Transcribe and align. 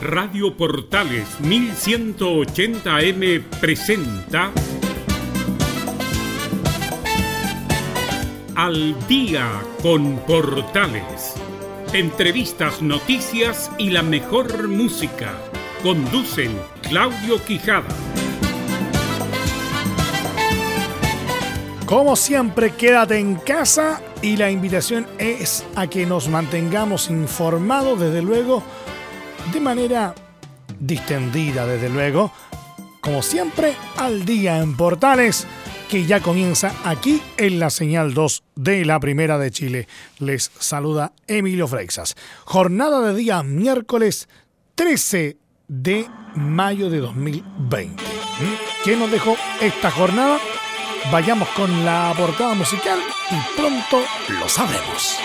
Radio 0.00 0.56
Portales 0.56 1.28
1180M 1.42 3.42
presenta 3.60 4.50
Al 8.56 8.96
día 9.06 9.46
con 9.82 10.16
Portales. 10.20 11.34
Entrevistas, 11.92 12.80
noticias 12.80 13.70
y 13.76 13.90
la 13.90 14.02
mejor 14.02 14.68
música. 14.68 15.34
Conducen 15.82 16.58
Claudio 16.80 17.44
Quijada. 17.44 17.88
Como 21.84 22.16
siempre, 22.16 22.70
quédate 22.70 23.18
en 23.18 23.34
casa 23.34 24.00
y 24.22 24.36
la 24.36 24.50
invitación 24.50 25.06
es 25.18 25.66
a 25.74 25.88
que 25.88 26.06
nos 26.06 26.28
mantengamos 26.28 27.10
informados, 27.10 27.98
desde 27.98 28.22
luego, 28.22 28.62
de 29.52 29.60
manera 29.60 30.14
distendida, 30.78 31.66
desde 31.66 31.88
luego, 31.88 32.32
como 33.00 33.22
siempre, 33.22 33.74
al 33.96 34.24
día 34.24 34.58
en 34.58 34.76
Portales, 34.76 35.46
que 35.88 36.06
ya 36.06 36.20
comienza 36.20 36.72
aquí 36.84 37.20
en 37.36 37.58
la 37.58 37.70
señal 37.70 38.14
2 38.14 38.42
de 38.54 38.84
la 38.84 39.00
Primera 39.00 39.38
de 39.38 39.50
Chile. 39.50 39.88
Les 40.18 40.50
saluda 40.58 41.12
Emilio 41.26 41.66
Freixas. 41.66 42.14
Jornada 42.44 43.00
de 43.00 43.14
día 43.14 43.42
miércoles 43.42 44.28
13 44.76 45.36
de 45.66 46.06
mayo 46.34 46.90
de 46.90 46.98
2020. 46.98 48.02
¿Mm? 48.02 48.84
¿Qué 48.84 48.96
nos 48.96 49.10
dejó 49.10 49.36
esta 49.60 49.90
jornada? 49.90 50.38
Vayamos 51.10 51.48
con 51.50 51.84
la 51.84 52.14
portada 52.16 52.54
musical 52.54 52.98
y 53.30 53.56
pronto 53.56 54.02
lo 54.38 54.48
sabremos. 54.48 55.18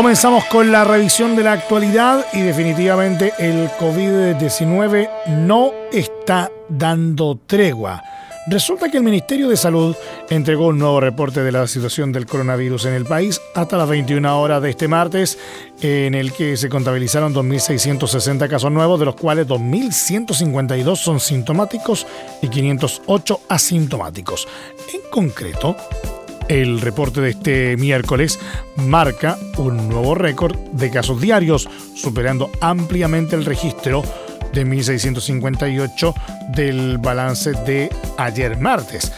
Comenzamos 0.00 0.46
con 0.46 0.72
la 0.72 0.82
revisión 0.82 1.36
de 1.36 1.42
la 1.42 1.52
actualidad 1.52 2.24
y 2.32 2.40
definitivamente 2.40 3.34
el 3.38 3.68
COVID-19 3.72 5.10
no 5.28 5.72
está 5.92 6.50
dando 6.70 7.38
tregua. 7.46 8.02
Resulta 8.46 8.90
que 8.90 8.96
el 8.96 9.02
Ministerio 9.02 9.46
de 9.46 9.58
Salud 9.58 9.94
entregó 10.30 10.68
un 10.68 10.78
nuevo 10.78 11.00
reporte 11.00 11.42
de 11.42 11.52
la 11.52 11.66
situación 11.66 12.12
del 12.12 12.24
coronavirus 12.24 12.86
en 12.86 12.94
el 12.94 13.04
país 13.04 13.42
hasta 13.54 13.76
las 13.76 13.90
21 13.90 14.40
horas 14.40 14.62
de 14.62 14.70
este 14.70 14.88
martes, 14.88 15.38
en 15.82 16.14
el 16.14 16.32
que 16.32 16.56
se 16.56 16.70
contabilizaron 16.70 17.34
2.660 17.34 18.48
casos 18.48 18.72
nuevos, 18.72 18.98
de 18.98 19.04
los 19.04 19.16
cuales 19.16 19.46
2.152 19.48 20.96
son 20.96 21.20
sintomáticos 21.20 22.06
y 22.40 22.48
508 22.48 23.40
asintomáticos. 23.50 24.48
En 24.94 25.10
concreto, 25.10 25.76
el 26.50 26.80
reporte 26.80 27.20
de 27.20 27.30
este 27.30 27.76
miércoles 27.76 28.40
marca 28.74 29.38
un 29.56 29.88
nuevo 29.88 30.16
récord 30.16 30.56
de 30.72 30.90
casos 30.90 31.20
diarios, 31.20 31.68
superando 31.94 32.50
ampliamente 32.60 33.36
el 33.36 33.44
registro 33.44 34.02
de 34.52 34.66
1.658 34.66 36.12
del 36.48 36.98
balance 36.98 37.52
de 37.52 37.88
ayer 38.18 38.58
martes. 38.58 39.12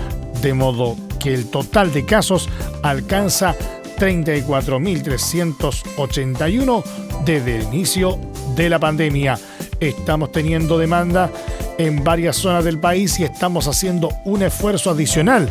de 0.42 0.53
modo 0.53 0.95
que 1.19 1.33
el 1.33 1.49
total 1.49 1.91
de 1.93 2.05
casos 2.05 2.47
alcanza 2.83 3.55
34.381 3.97 6.83
desde 7.25 7.57
el 7.57 7.63
inicio 7.63 8.17
de 8.55 8.69
la 8.69 8.79
pandemia. 8.79 9.37
Estamos 9.79 10.31
teniendo 10.31 10.77
demanda 10.77 11.31
en 11.77 12.03
varias 12.03 12.37
zonas 12.37 12.63
del 12.63 12.79
país 12.79 13.19
y 13.19 13.23
estamos 13.23 13.67
haciendo 13.67 14.09
un 14.25 14.43
esfuerzo 14.43 14.91
adicional 14.91 15.49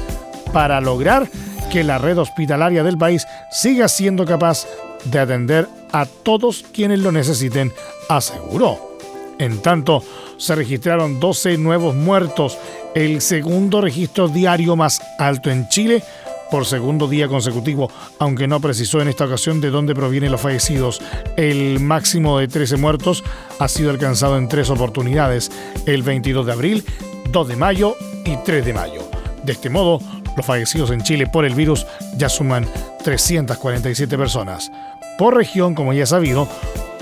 para 0.53 0.81
lograr 0.81 1.29
que 1.71 1.85
la 1.85 1.99
red 1.99 2.19
hospitalaria 2.19 2.83
del 2.83 2.99
país 2.99 3.27
siga 3.51 3.89
siendo 3.89 4.25
capaz 4.25 4.67
de 5.05 5.19
atender 5.19 5.69
a 5.93 6.07
todos 6.07 6.65
quienes 6.73 7.01
lo 7.01 7.13
necesiten, 7.13 7.73
aseguró. 8.09 8.97
En 9.39 9.61
tanto, 9.61 10.03
se 10.39 10.55
registraron 10.55 11.21
12 11.21 11.59
nuevos 11.59 11.95
muertos, 11.95 12.57
el 12.97 13.21
segundo 13.21 13.83
registro 13.83 14.27
diario 14.27 14.75
más 14.75 15.03
alto 15.19 15.51
en 15.51 15.69
Chile 15.69 16.03
por 16.51 16.65
segundo 16.65 17.07
día 17.07 17.29
consecutivo, 17.29 17.91
aunque 18.19 18.49
no 18.49 18.59
precisó 18.59 19.03
en 19.03 19.09
esta 19.09 19.27
ocasión 19.27 19.61
de 19.61 19.69
dónde 19.69 19.95
provienen 19.95 20.33
los 20.33 20.41
fallecidos. 20.41 21.03
El 21.37 21.79
máximo 21.79 22.39
de 22.39 22.49
13 22.49 22.79
muertos 22.79 23.23
ha 23.59 23.69
sido 23.69 23.91
alcanzado 23.91 24.39
en 24.39 24.49
tres 24.49 24.71
oportunidades, 24.71 25.53
el 25.85 26.03
22 26.03 26.47
de 26.47 26.53
abril, 26.53 26.85
2 27.31 27.49
de 27.49 27.57
mayo 27.57 27.97
y 28.25 28.39
3 28.39 28.65
de 28.65 28.73
mayo. 28.73 29.03
De 29.45 29.53
este 29.53 29.69
modo, 29.69 30.01
los 30.35 30.47
fallecidos 30.47 30.91
en 30.91 31.03
Chile 31.03 31.27
por 31.27 31.45
el 31.45 31.55
virus 31.55 31.87
ya 32.17 32.31
suman 32.31 32.67
347 33.05 34.17
personas. 34.17 34.73
Por 35.19 35.37
región, 35.37 35.75
como 35.75 35.93
ya 35.93 36.07
sabido, 36.07 36.49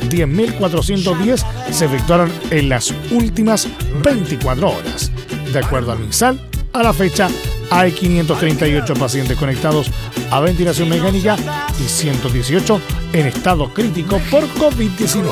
10.410 0.09 1.45
se 1.71 1.85
efectuaron 1.85 2.29
en 2.49 2.69
las 2.69 2.91
últimas 3.11 3.67
24 4.03 4.69
horas. 4.69 5.11
De 5.53 5.59
acuerdo 5.59 5.91
al 5.91 5.99
MinSal, 5.99 6.41
a 6.73 6.83
la 6.83 6.93
fecha 6.93 7.29
hay 7.69 7.91
538 7.91 8.93
pacientes 8.95 9.37
conectados 9.37 9.91
a 10.29 10.39
ventilación 10.39 10.89
mecánica 10.89 11.37
y 11.79 11.83
118 11.87 12.81
en 13.13 13.27
estado 13.27 13.73
crítico 13.73 14.19
por 14.29 14.43
COVID-19. 14.55 15.31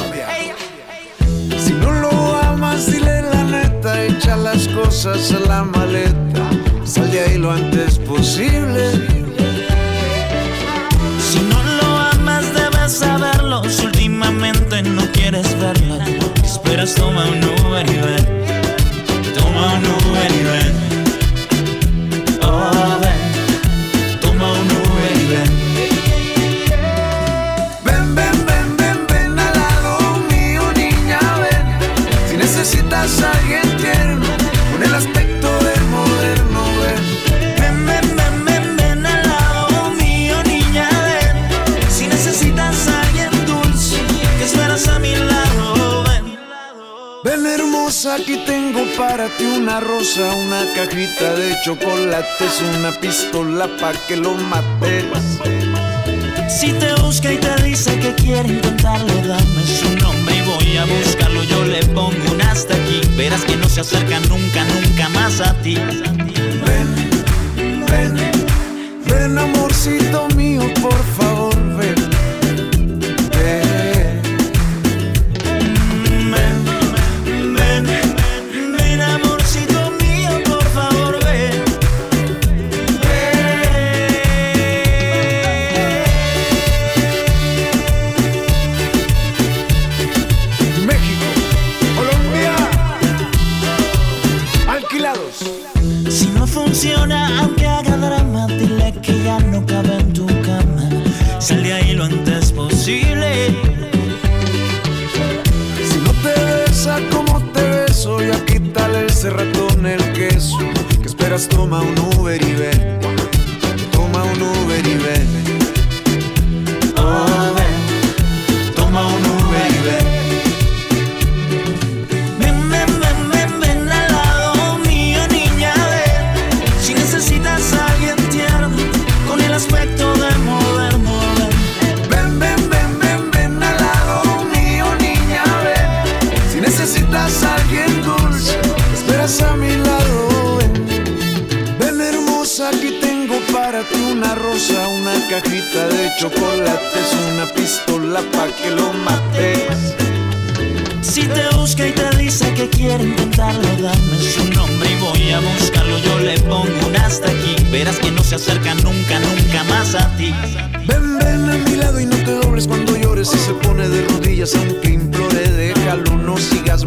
Si 1.58 1.74
no 1.74 1.92
lo 1.92 2.38
amas, 2.38 2.92
dile 2.92 3.24
la 3.24 3.44
neta, 3.44 4.06
echa 4.06 4.38
las 4.38 4.68
cosas 4.70 5.36
la 5.48 5.64
maleta, 5.64 6.50
sal 6.90 7.12
de 7.12 7.20
ahí 7.20 7.38
lo 7.38 7.52
antes 7.52 8.00
posible. 8.00 8.92
Si 11.20 11.40
no 11.40 11.64
lo 11.64 11.98
amas, 11.98 12.46
debes 12.54 12.94
saberlo 12.94 13.62
últimamente 13.84 14.82
no 14.82 15.04
quieres 15.12 15.48
verla. 15.60 16.04
Esperas, 16.44 16.96
toma 16.96 17.26
un 17.30 17.59
cajita 51.60 51.76
de 51.76 51.80
chocolates, 51.80 52.62
una 52.78 52.92
pistola 52.92 53.68
pa' 53.80 53.94
que 54.08 54.16
lo 54.16 54.34
mates. 54.36 55.06
Si 56.50 56.74
te 56.74 56.94
busca 57.02 57.32
y 57.32 57.38
te 57.38 57.64
dice 57.64 57.98
que 58.00 58.14
quiere 58.16 58.50
intentarlo, 58.50 59.14
dame 59.28 59.64
su 59.64 59.96
nombre 59.98 60.36
y 60.36 60.42
voy 60.42 60.78
a 60.78 60.86
buscarlo. 60.86 61.44
Yo 61.44 61.64
le 61.64 61.86
pongo 61.88 62.32
un 62.32 62.42
hasta 62.42 62.76
aquí. 62.76 63.02
Verás 63.16 63.44
que 63.46 63.56
no 63.56 63.70
se 63.70 63.82
acerca 63.82 64.20
nunca, 64.22 64.66
nunca 64.66 65.10
más 65.10 65.40
a 65.42 65.54
ti. 65.62 65.76
Ven, 66.66 66.88
ven, 67.90 68.16
ven 69.06 69.38
amorcito 69.38 70.28
mío, 70.36 70.62
por 70.82 71.04
favor, 71.18 71.39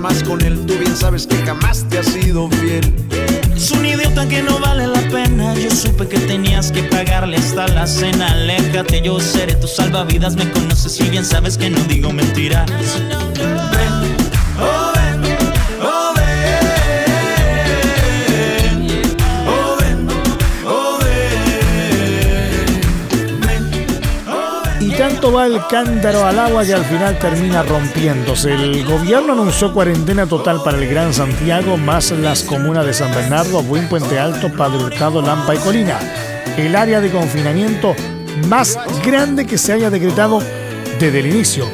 más 0.03 0.25
con 0.25 0.43
él, 0.43 0.59
tú 0.67 0.77
bien 0.79 0.97
sabes 0.97 1.29
que 1.29 1.37
jamás 1.37 1.87
te 1.89 2.01
ha 2.01 2.03
sido 2.03 2.51
fiel. 2.51 2.93
Es 3.55 3.71
un 3.71 3.87
idiota 3.87 4.27
que 4.29 4.43
no 4.43 4.59
vale 4.59 4.89
la 4.89 5.01
pena. 5.09 5.55
Yo 5.55 5.71
supe 5.71 6.09
que 6.09 6.19
tenías 6.19 6.73
que 6.73 6.83
pagarle 6.83 7.37
hasta 7.37 7.69
la 7.69 7.87
cena. 7.87 8.33
Aléjate, 8.33 9.01
yo 9.01 9.21
seré 9.21 9.55
tu 9.55 9.69
salvavidas. 9.69 10.35
Me 10.35 10.51
conoces 10.51 10.99
y 11.01 11.05
bien 11.05 11.25
sabes 11.25 11.57
que 11.57 11.71
no 11.71 11.79
digo 11.85 12.13
mentiras. 12.13 12.69
Ven, 12.69 13.22
tanto 25.23 25.37
va 25.37 25.47
el 25.47 25.65
cántaro 25.69 26.25
al 26.25 26.37
agua 26.37 26.65
que 26.65 26.75
al 26.75 26.85
final 26.85 27.17
termina 27.17 27.63
rompiéndose. 27.63 28.55
El 28.55 28.85
gobierno 28.85 29.35
anunció 29.35 29.73
cuarentena 29.73 30.27
total 30.27 30.61
para 30.65 30.79
el 30.79 30.89
Gran 30.89 31.15
Santiago, 31.15 31.77
más 31.77 32.11
las 32.11 32.43
comunas 32.43 32.85
de 32.85 32.93
San 32.93 33.15
Bernardo, 33.15 33.63
Buen 33.63 33.89
Puente 33.89 34.19
Alto, 34.19 34.51
Padre 34.53 34.83
Hurtado, 34.83 35.23
Lampa 35.23 35.55
y 35.55 35.59
Colina. 35.59 36.01
El 36.57 36.75
área 36.75 37.01
de 37.01 37.13
confinamiento 37.13 37.95
más 38.49 38.77
grande 39.07 39.47
que 39.47 39.59
se 39.59 39.73
haya 39.73 39.91
decretado 39.91 40.41
desde 40.99 41.21
el 41.21 41.27
inicio 41.27 41.67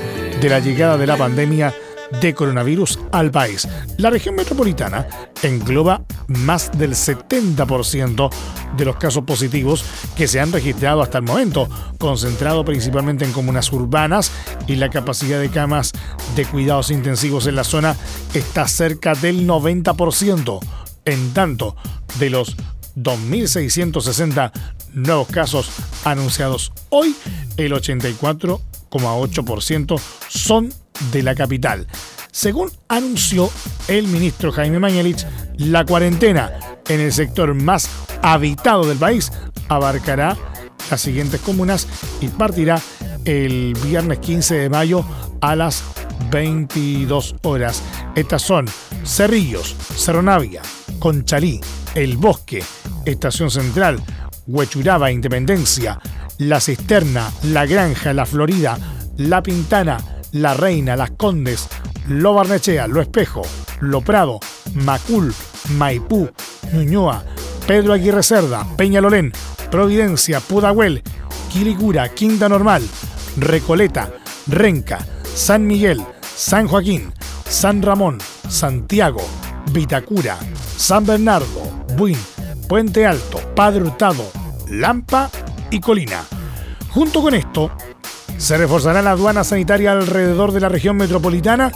de 0.42 0.48
la 0.50 0.58
llegada 0.58 0.98
de 0.98 1.06
la 1.06 1.16
pandemia 1.16 1.72
de 2.20 2.34
coronavirus 2.34 2.98
al 3.12 3.30
país. 3.30 3.66
La 3.96 4.10
región 4.10 4.34
metropolitana 4.34 5.06
engloba 5.42 6.02
más 6.28 6.70
del 6.78 6.92
70% 6.92 8.30
de 8.76 8.84
los 8.84 8.96
casos 8.96 9.24
positivos 9.24 9.84
que 10.16 10.28
se 10.28 10.40
han 10.40 10.52
registrado 10.52 11.02
hasta 11.02 11.18
el 11.18 11.24
momento, 11.24 11.68
concentrado 11.98 12.64
principalmente 12.64 13.24
en 13.24 13.32
comunas 13.32 13.72
urbanas 13.72 14.30
y 14.66 14.76
la 14.76 14.90
capacidad 14.90 15.40
de 15.40 15.50
camas 15.50 15.92
de 16.36 16.44
cuidados 16.44 16.90
intensivos 16.90 17.46
en 17.46 17.56
la 17.56 17.64
zona 17.64 17.96
está 18.34 18.68
cerca 18.68 19.14
del 19.14 19.48
90%. 19.48 20.60
En 21.04 21.32
tanto, 21.32 21.76
de 22.18 22.30
los 22.30 22.56
2.660 22.96 24.50
nuevos 24.92 25.28
casos 25.28 25.70
anunciados 26.04 26.72
hoy, 26.90 27.16
el 27.56 27.72
84,8% 27.72 30.00
son 30.28 30.74
de 31.12 31.22
la 31.22 31.34
capital. 31.34 31.86
Según 32.38 32.70
anunció 32.86 33.50
el 33.88 34.06
ministro 34.06 34.52
Jaime 34.52 34.78
Mañalich, 34.78 35.26
la 35.56 35.84
cuarentena 35.84 36.52
en 36.88 37.00
el 37.00 37.12
sector 37.12 37.52
más 37.52 37.90
habitado 38.22 38.86
del 38.86 38.96
país 38.96 39.32
abarcará 39.68 40.36
las 40.88 41.00
siguientes 41.00 41.40
comunas 41.40 41.88
y 42.20 42.28
partirá 42.28 42.80
el 43.24 43.76
viernes 43.82 44.20
15 44.20 44.54
de 44.54 44.70
mayo 44.70 45.04
a 45.40 45.56
las 45.56 45.82
22 46.30 47.34
horas. 47.42 47.82
Estas 48.14 48.42
son 48.42 48.66
Cerrillos, 49.04 49.74
Cerro 49.96 50.22
Navia, 50.22 50.62
Conchalí, 51.00 51.60
El 51.96 52.18
Bosque, 52.18 52.62
Estación 53.04 53.50
Central, 53.50 54.00
Huechuraba, 54.46 55.10
Independencia, 55.10 55.98
La 56.38 56.60
Cisterna, 56.60 57.32
La 57.42 57.66
Granja, 57.66 58.12
La 58.12 58.26
Florida, 58.26 58.78
La 59.16 59.42
Pintana, 59.42 60.17
La 60.32 60.54
Reina, 60.54 60.96
Las 60.96 61.12
Condes, 61.12 61.68
Lo 62.06 62.34
Barnechea, 62.34 62.86
Lo 62.86 63.00
Espejo, 63.00 63.42
Lo 63.80 64.00
Prado, 64.00 64.40
Macul, 64.74 65.34
Maipú, 65.70 66.28
Ñuñoa, 66.72 67.24
Pedro 67.66 67.92
Aguirre 67.92 68.22
Cerda, 68.22 68.66
Peñalolén, 68.76 69.32
Providencia, 69.70 70.40
Pudahuel, 70.40 71.02
Quilicura, 71.52 72.08
Quinta 72.10 72.48
Normal, 72.48 72.82
Recoleta, 73.36 74.12
Renca, 74.46 74.98
San 75.34 75.66
Miguel, 75.66 76.02
San 76.22 76.66
Joaquín, 76.68 77.12
San 77.48 77.82
Ramón, 77.82 78.18
Santiago, 78.48 79.22
Vitacura, 79.72 80.38
San 80.76 81.04
Bernardo, 81.06 81.86
Buin, 81.96 82.18
Puente 82.68 83.06
Alto, 83.06 83.38
Padre 83.54 83.82
Hurtado, 83.82 84.30
Lampa 84.68 85.30
y 85.70 85.80
Colina. 85.80 86.24
Junto 86.90 87.22
con 87.22 87.34
esto, 87.34 87.70
se 88.38 88.56
reforzará 88.56 89.02
la 89.02 89.10
aduana 89.10 89.44
sanitaria 89.44 89.92
alrededor 89.92 90.52
de 90.52 90.60
la 90.60 90.68
región 90.68 90.96
metropolitana 90.96 91.70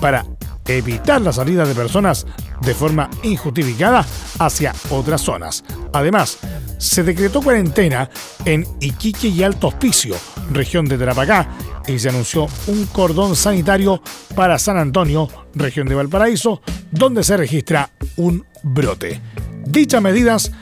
para 0.00 0.24
evitar 0.66 1.20
la 1.20 1.32
salida 1.32 1.64
de 1.64 1.74
personas 1.74 2.26
de 2.60 2.74
forma 2.74 3.08
injustificada 3.22 4.04
hacia 4.38 4.74
otras 4.90 5.20
zonas. 5.20 5.64
Además, 5.92 6.38
se 6.78 7.02
decretó 7.02 7.42
cuarentena 7.42 8.10
en 8.44 8.66
Iquique 8.80 9.28
y 9.28 9.42
Alto 9.42 9.68
Hospicio, 9.68 10.16
región 10.50 10.86
de 10.86 10.98
Tarapacá, 10.98 11.48
y 11.86 11.98
se 11.98 12.08
anunció 12.08 12.46
un 12.66 12.86
cordón 12.86 13.34
sanitario 13.36 14.02
para 14.34 14.58
San 14.58 14.76
Antonio, 14.76 15.28
región 15.54 15.88
de 15.88 15.94
Valparaíso, 15.94 16.60
donde 16.90 17.24
se 17.24 17.36
registra 17.36 17.90
un 18.16 18.44
brote. 18.62 19.20
Dichas 19.64 20.02
medidas 20.02 20.52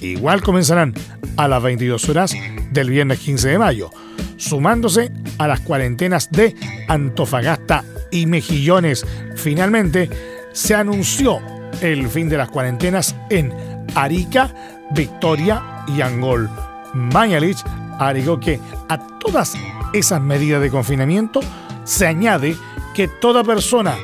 igual 0.00 0.42
comenzarán 0.42 0.94
a 1.36 1.48
las 1.48 1.62
22 1.62 2.08
horas 2.08 2.34
del 2.70 2.90
viernes 2.90 3.18
15 3.20 3.48
de 3.48 3.58
mayo, 3.58 3.90
sumándose 4.36 5.10
a 5.38 5.46
las 5.46 5.60
cuarentenas 5.60 6.30
de 6.30 6.54
Antofagasta 6.88 7.84
y 8.10 8.26
Mejillones. 8.26 9.06
Finalmente, 9.36 10.10
se 10.52 10.74
anunció 10.74 11.40
el 11.80 12.08
fin 12.08 12.28
de 12.28 12.38
las 12.38 12.48
cuarentenas 12.48 13.14
en 13.30 13.52
Arica, 13.94 14.52
Victoria 14.90 15.84
y 15.86 16.00
Angol. 16.00 16.48
Mañalich 16.94 17.62
agregó 17.98 18.40
que 18.40 18.60
a 18.88 18.98
todas 19.18 19.54
esas 19.92 20.20
medidas 20.20 20.60
de 20.62 20.70
confinamiento 20.70 21.40
se 21.84 22.06
añade 22.06 22.56
que 22.94 23.08
toda 23.08 23.44
persona 23.44 23.96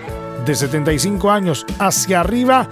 de 0.44 0.54
75 0.54 1.30
años 1.30 1.66
hacia 1.78 2.20
arriba 2.20 2.68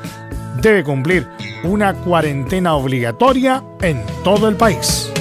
debe 0.61 0.85
cumplir 0.85 1.28
una 1.64 1.94
cuarentena 1.94 2.75
obligatoria 2.75 3.62
en 3.80 4.02
todo 4.25 4.49
el 4.49 4.56
país. 4.56 5.12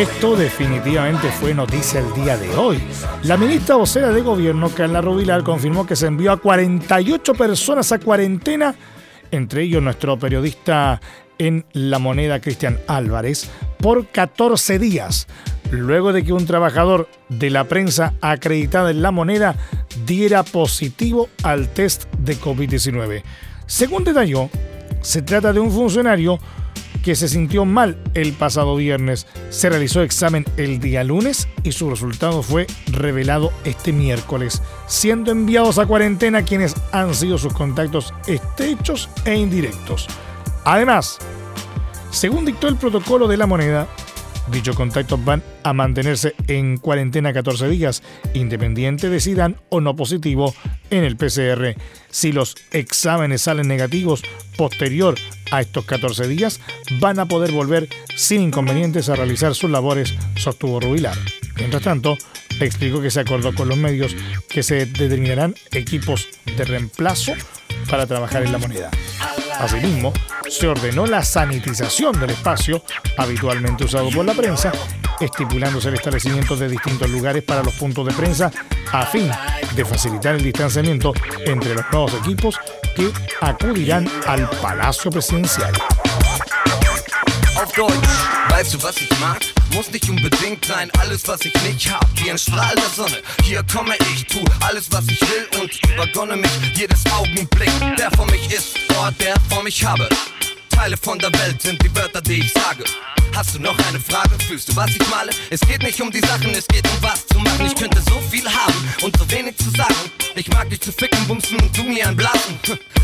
Esto 0.00 0.34
definitivamente 0.34 1.28
fue 1.30 1.52
noticia 1.52 2.00
el 2.00 2.14
día 2.14 2.38
de 2.38 2.56
hoy. 2.56 2.80
La 3.24 3.36
ministra 3.36 3.76
vocera 3.76 4.08
de 4.08 4.22
gobierno, 4.22 4.70
Carla 4.70 5.02
Rubilar, 5.02 5.42
confirmó 5.42 5.86
que 5.86 5.94
se 5.94 6.06
envió 6.06 6.32
a 6.32 6.38
48 6.38 7.34
personas 7.34 7.92
a 7.92 7.98
cuarentena, 7.98 8.74
entre 9.30 9.64
ellos 9.64 9.82
nuestro 9.82 10.18
periodista 10.18 11.02
en 11.36 11.66
La 11.74 11.98
Moneda, 11.98 12.40
Cristian 12.40 12.78
Álvarez, 12.88 13.50
por 13.76 14.06
14 14.06 14.78
días, 14.78 15.26
luego 15.70 16.14
de 16.14 16.24
que 16.24 16.32
un 16.32 16.46
trabajador 16.46 17.06
de 17.28 17.50
la 17.50 17.64
prensa 17.64 18.14
acreditada 18.22 18.92
en 18.92 19.02
La 19.02 19.10
Moneda 19.10 19.54
diera 20.06 20.44
positivo 20.44 21.28
al 21.42 21.68
test 21.74 22.06
de 22.14 22.38
COVID-19. 22.38 23.22
Según 23.66 24.04
detalló, 24.04 24.48
se 25.02 25.20
trata 25.20 25.52
de 25.52 25.60
un 25.60 25.70
funcionario 25.70 26.38
que 27.02 27.14
se 27.14 27.28
sintió 27.28 27.64
mal 27.64 27.98
el 28.14 28.32
pasado 28.32 28.76
viernes. 28.76 29.26
Se 29.50 29.68
realizó 29.68 30.02
examen 30.02 30.44
el 30.56 30.80
día 30.80 31.04
lunes 31.04 31.48
y 31.62 31.72
su 31.72 31.90
resultado 31.90 32.42
fue 32.42 32.66
revelado 32.86 33.52
este 33.64 33.92
miércoles, 33.92 34.62
siendo 34.86 35.30
enviados 35.30 35.78
a 35.78 35.86
cuarentena 35.86 36.44
quienes 36.44 36.74
han 36.92 37.14
sido 37.14 37.38
sus 37.38 37.52
contactos 37.52 38.12
estrechos 38.26 39.08
e 39.24 39.34
indirectos. 39.34 40.08
Además, 40.64 41.18
según 42.10 42.44
dictó 42.44 42.68
el 42.68 42.76
protocolo 42.76 43.28
de 43.28 43.36
la 43.36 43.46
moneda, 43.46 43.88
Dichos 44.50 44.74
contactos 44.74 45.24
van 45.24 45.42
a 45.62 45.72
mantenerse 45.72 46.34
en 46.48 46.76
cuarentena 46.76 47.32
14 47.32 47.68
días, 47.68 48.02
independiente 48.34 49.08
de 49.08 49.20
si 49.20 49.34
dan 49.34 49.56
o 49.68 49.80
no 49.80 49.94
positivo 49.94 50.54
en 50.90 51.04
el 51.04 51.16
PCR. 51.16 51.76
Si 52.10 52.32
los 52.32 52.56
exámenes 52.72 53.42
salen 53.42 53.68
negativos 53.68 54.22
posterior 54.56 55.14
a 55.52 55.60
estos 55.60 55.84
14 55.84 56.26
días, 56.26 56.60
van 56.98 57.20
a 57.20 57.26
poder 57.26 57.52
volver 57.52 57.88
sin 58.16 58.42
inconvenientes 58.42 59.08
a 59.08 59.16
realizar 59.16 59.54
sus 59.54 59.70
labores, 59.70 60.14
sostuvo 60.36 60.80
Rubilar. 60.80 61.16
Mientras 61.56 61.82
tanto, 61.82 62.16
explicó 62.60 63.00
que 63.00 63.10
se 63.10 63.20
acordó 63.20 63.54
con 63.54 63.68
los 63.68 63.78
medios 63.78 64.16
que 64.48 64.62
se 64.62 64.86
determinarán 64.86 65.54
equipos 65.72 66.28
de 66.56 66.64
reemplazo 66.64 67.32
para 67.88 68.06
trabajar 68.06 68.42
en 68.42 68.52
la 68.52 68.58
moneda. 68.58 68.90
Asimismo, 69.60 70.12
se 70.48 70.66
ordenó 70.66 71.06
la 71.06 71.22
sanitización 71.22 72.18
del 72.18 72.30
espacio 72.30 72.82
habitualmente 73.18 73.84
usado 73.84 74.08
por 74.10 74.24
la 74.24 74.32
prensa, 74.32 74.72
estipulándose 75.20 75.88
el 75.88 75.94
establecimiento 75.94 76.56
de 76.56 76.68
distintos 76.68 77.10
lugares 77.10 77.42
para 77.42 77.62
los 77.62 77.74
puntos 77.74 78.06
de 78.06 78.14
prensa 78.14 78.50
a 78.90 79.04
fin 79.04 79.30
de 79.74 79.84
facilitar 79.84 80.34
el 80.34 80.42
distanciamiento 80.42 81.12
entre 81.44 81.74
los 81.74 81.84
nuevos 81.92 82.14
equipos 82.14 82.58
que 82.96 83.12
acudirán 83.40 84.08
al 84.26 84.48
Palacio 84.62 85.10
Presidencial. 85.10 85.72
Muss 89.74 89.90
nicht 89.90 90.08
unbedingt 90.08 90.64
sein, 90.64 90.90
alles, 90.98 91.26
was 91.28 91.40
ich 91.44 91.54
nicht 91.62 91.90
hab, 91.92 92.06
wie 92.16 92.30
ein 92.30 92.38
Strahl 92.38 92.74
der 92.74 92.88
Sonne. 92.94 93.22
Hier 93.44 93.62
komme 93.72 93.94
ich, 94.12 94.24
tu 94.26 94.40
alles, 94.60 94.90
was 94.90 95.06
ich 95.08 95.20
will 95.20 95.60
und 95.60 95.92
übergonne 95.92 96.36
mich 96.36 96.50
jedes 96.74 97.04
Augenblick, 97.12 97.70
der 97.96 98.10
vor 98.12 98.26
mich 98.26 98.52
ist, 98.52 98.76
Ort, 98.98 99.14
der 99.20 99.34
vor 99.48 99.62
mich 99.62 99.84
habe. 99.84 100.08
Teile 100.80 100.96
von 100.96 101.18
der 101.18 101.30
Welt 101.34 101.60
sind 101.60 101.82
die 101.82 101.94
Wörter, 101.94 102.22
die 102.22 102.40
ich 102.40 102.54
sage. 102.54 102.84
Hast 103.36 103.54
du 103.54 103.58
noch 103.58 103.78
eine 103.88 104.00
Frage? 104.00 104.30
Fühlst 104.48 104.66
du, 104.70 104.76
was 104.76 104.88
ich 104.88 105.10
male? 105.10 105.30
Es 105.50 105.60
geht 105.60 105.82
nicht 105.82 106.00
um 106.00 106.10
die 106.10 106.20
Sachen, 106.20 106.54
es 106.54 106.66
geht 106.68 106.88
um 106.88 107.02
was 107.02 107.26
zu 107.26 107.38
machen. 107.38 107.66
Ich 107.66 107.74
könnte 107.74 108.00
so 108.00 108.18
viel 108.30 108.46
haben 108.48 108.88
und 109.02 109.14
so 109.18 109.30
wenig 109.30 109.58
zu 109.58 109.68
sagen. 109.76 110.10
Ich 110.36 110.48
mag 110.48 110.70
dich 110.70 110.80
zu 110.80 110.90
ficken, 110.90 111.18
bumsen 111.28 111.58
und 111.60 111.76
du 111.76 111.82
mir 111.82 112.08
anblasen. 112.08 112.58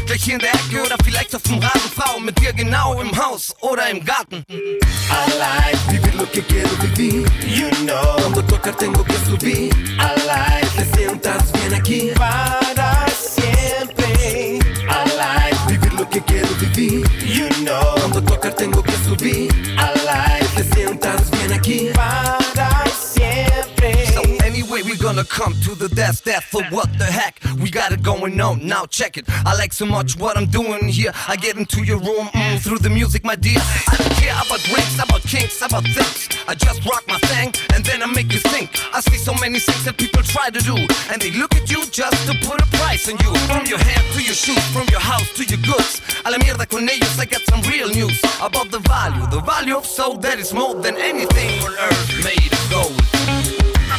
Gleich 0.06 0.24
hier 0.24 0.34
in 0.34 0.40
der 0.40 0.54
Ecke 0.54 0.86
oder 0.86 0.96
vielleicht 1.04 1.34
auf 1.36 1.42
dem 1.42 1.58
Rasenfrau. 1.58 2.18
Mit 2.20 2.40
dir 2.40 2.54
genau 2.54 2.98
im 2.98 3.14
Haus 3.14 3.54
oder 3.60 3.90
im 3.90 4.02
Garten. 4.02 4.42
I 4.48 5.38
like 5.38 5.78
vivir 5.90 6.14
lo 6.14 6.24
que 6.30 6.40
quiero 6.40 6.70
vivir. 6.80 7.26
You 7.46 7.68
know, 7.84 8.16
cuando 8.16 8.42
tocar 8.42 8.74
tengo 8.74 9.04
que 9.04 9.18
subir. 9.28 9.70
I 9.98 10.14
like 10.26 10.66
te 10.78 10.96
sientas 10.96 11.52
bien 11.52 11.74
aquí. 11.74 12.12
Para 12.14 12.95
que 16.16 16.32
quiero 16.32 16.48
vivir. 16.56 17.04
You 17.26 17.48
know, 17.64 17.94
cuando 17.96 18.22
tocar 18.22 18.54
tengo 18.54 18.82
que 18.82 18.92
subir. 18.92 19.48
Que 19.48 20.62
te 20.62 20.74
sientas 20.74 21.30
bien 21.30 21.52
aquí. 21.52 21.90
Para 21.94 22.45
gonna 25.16 25.28
come 25.28 25.54
to 25.62 25.74
the 25.74 25.88
death, 25.88 26.24
death 26.24 26.44
for 26.44 26.62
what 26.64 26.92
the 26.98 27.04
heck? 27.04 27.40
We 27.58 27.70
got 27.70 27.90
it 27.90 28.02
going 28.02 28.38
on, 28.38 28.66
now 28.66 28.84
check 28.84 29.16
it. 29.16 29.24
I 29.46 29.56
like 29.56 29.72
so 29.72 29.86
much 29.86 30.18
what 30.18 30.36
I'm 30.36 30.44
doing 30.44 30.88
here. 30.88 31.10
I 31.26 31.36
get 31.36 31.56
into 31.56 31.84
your 31.84 31.98
room 31.98 32.26
mm, 32.36 32.60
through 32.60 32.80
the 32.80 32.90
music, 32.90 33.24
my 33.24 33.34
dear. 33.34 33.56
I 33.88 33.96
don't 33.96 34.12
care 34.20 34.34
about 34.34 34.60
breaks, 34.68 34.96
about 35.00 35.22
kinks, 35.22 35.62
about 35.62 35.84
things. 35.84 36.28
I 36.46 36.54
just 36.54 36.84
rock 36.84 37.04
my 37.08 37.18
thing 37.32 37.54
and 37.72 37.82
then 37.82 38.02
I 38.02 38.06
make 38.12 38.30
you 38.30 38.40
think. 38.52 38.68
I 38.94 39.00
see 39.00 39.16
so 39.16 39.32
many 39.40 39.58
things 39.58 39.84
that 39.84 39.96
people 39.96 40.22
try 40.22 40.50
to 40.50 40.60
do, 40.60 40.76
and 41.10 41.22
they 41.22 41.30
look 41.30 41.54
at 41.54 41.70
you 41.70 41.80
just 41.86 42.18
to 42.28 42.34
put 42.46 42.60
a 42.60 42.66
price 42.76 43.08
on 43.08 43.16
you. 43.24 43.32
From 43.48 43.64
your 43.64 43.78
hair 43.78 44.02
to 44.12 44.20
your 44.20 44.34
shoes, 44.34 44.64
from 44.76 44.86
your 44.90 45.00
house 45.00 45.32
to 45.38 45.44
your 45.44 45.60
goods. 45.64 46.02
A 46.26 46.30
la 46.30 46.36
mierda 46.36 46.68
con 46.68 46.86
ellos, 46.88 47.18
I 47.18 47.24
got 47.24 47.40
some 47.48 47.62
real 47.72 47.88
news 47.88 48.20
about 48.42 48.70
the 48.70 48.80
value, 48.80 49.24
the 49.30 49.40
value 49.40 49.76
of 49.76 49.86
soul 49.86 50.18
that 50.18 50.38
is 50.38 50.52
more 50.52 50.74
than 50.74 50.96
anything 50.98 51.64
on 51.64 51.72
earth 51.72 52.24
made 52.24 52.52
of 52.52 52.64
gold. 52.70 53.45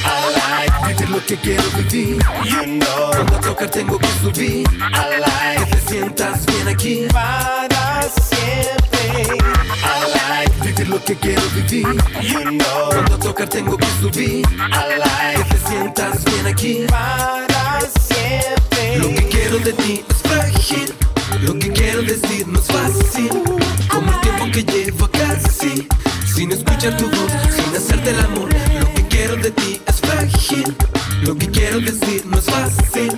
I 0.04 0.34
like 0.36 0.88
vivir 0.88 1.10
lo 1.10 1.26
que 1.26 1.36
quiero 1.38 1.64
vivir. 1.78 2.18
You 2.46 2.64
know, 2.80 3.12
cuando 3.12 3.40
tocar 3.40 3.70
tengo 3.70 3.98
que 3.98 4.08
subir. 4.22 4.68
I 4.78 5.20
like 5.20 5.66
que 5.66 5.76
te 5.76 5.90
sientas 5.90 6.46
bien 6.46 6.68
aquí. 6.68 7.08
Para 7.12 8.04
siempre. 8.22 9.38
I 9.84 9.96
like 10.14 10.54
vivir 10.62 10.88
lo 10.90 11.04
que 11.04 11.16
quiero 11.16 11.42
vivir. 11.56 11.88
You 12.22 12.42
know, 12.52 12.90
cuando 12.90 13.18
tocar 13.20 13.50
tengo 13.50 13.78
que 13.78 13.88
subir. 14.00 14.46
I 14.58 14.98
like 15.00 15.44
que 15.44 15.56
te 15.56 15.70
sientas 15.70 16.24
bien 16.26 16.48
aquí. 16.48 16.86
Para 16.90 17.82
siempre. 18.00 18.98
Lo 19.00 19.10
que 19.10 19.28
quiero 19.28 19.58
de 19.60 19.74
ti 19.74 20.04
es 20.10 20.18
frágil. 20.32 20.94
Lo 21.42 21.54
que 21.60 21.72
quiero 21.72 22.02
decir 22.02 22.48
no 22.48 22.60
es 22.60 22.66
fácil. 22.66 23.30
Como 23.90 24.12
el 24.12 24.20
tiempo 24.22 24.46
que 24.52 24.64
llevo 24.64 25.08
casi. 25.10 25.88
Sin 26.34 26.52
escuchar 26.52 26.96
tu 26.98 27.06
voz, 27.10 27.32
sin 27.56 27.76
hacerte 27.76 28.12
el 28.12 28.20
amor. 28.20 28.50
Lo 28.80 28.97
quiero 29.18 29.36
de 29.38 29.50
ti 29.50 29.82
es 29.88 29.96
frágil. 29.96 30.76
Lo 31.24 31.36
que 31.36 31.48
quiero 31.48 31.80
decir 31.80 32.24
no 32.28 32.38
es 32.38 32.46
fácil. 32.46 33.12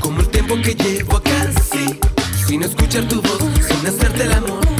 Como 0.00 0.20
el 0.20 0.28
tiempo 0.28 0.54
que 0.62 0.74
llevo 0.74 1.20
casi. 1.20 1.98
Sin 2.46 2.62
escuchar 2.62 3.08
tu 3.08 3.20
voz, 3.20 3.42
sin 3.66 3.86
hacerte 3.86 4.22
el 4.22 4.32
amor. 4.32 4.79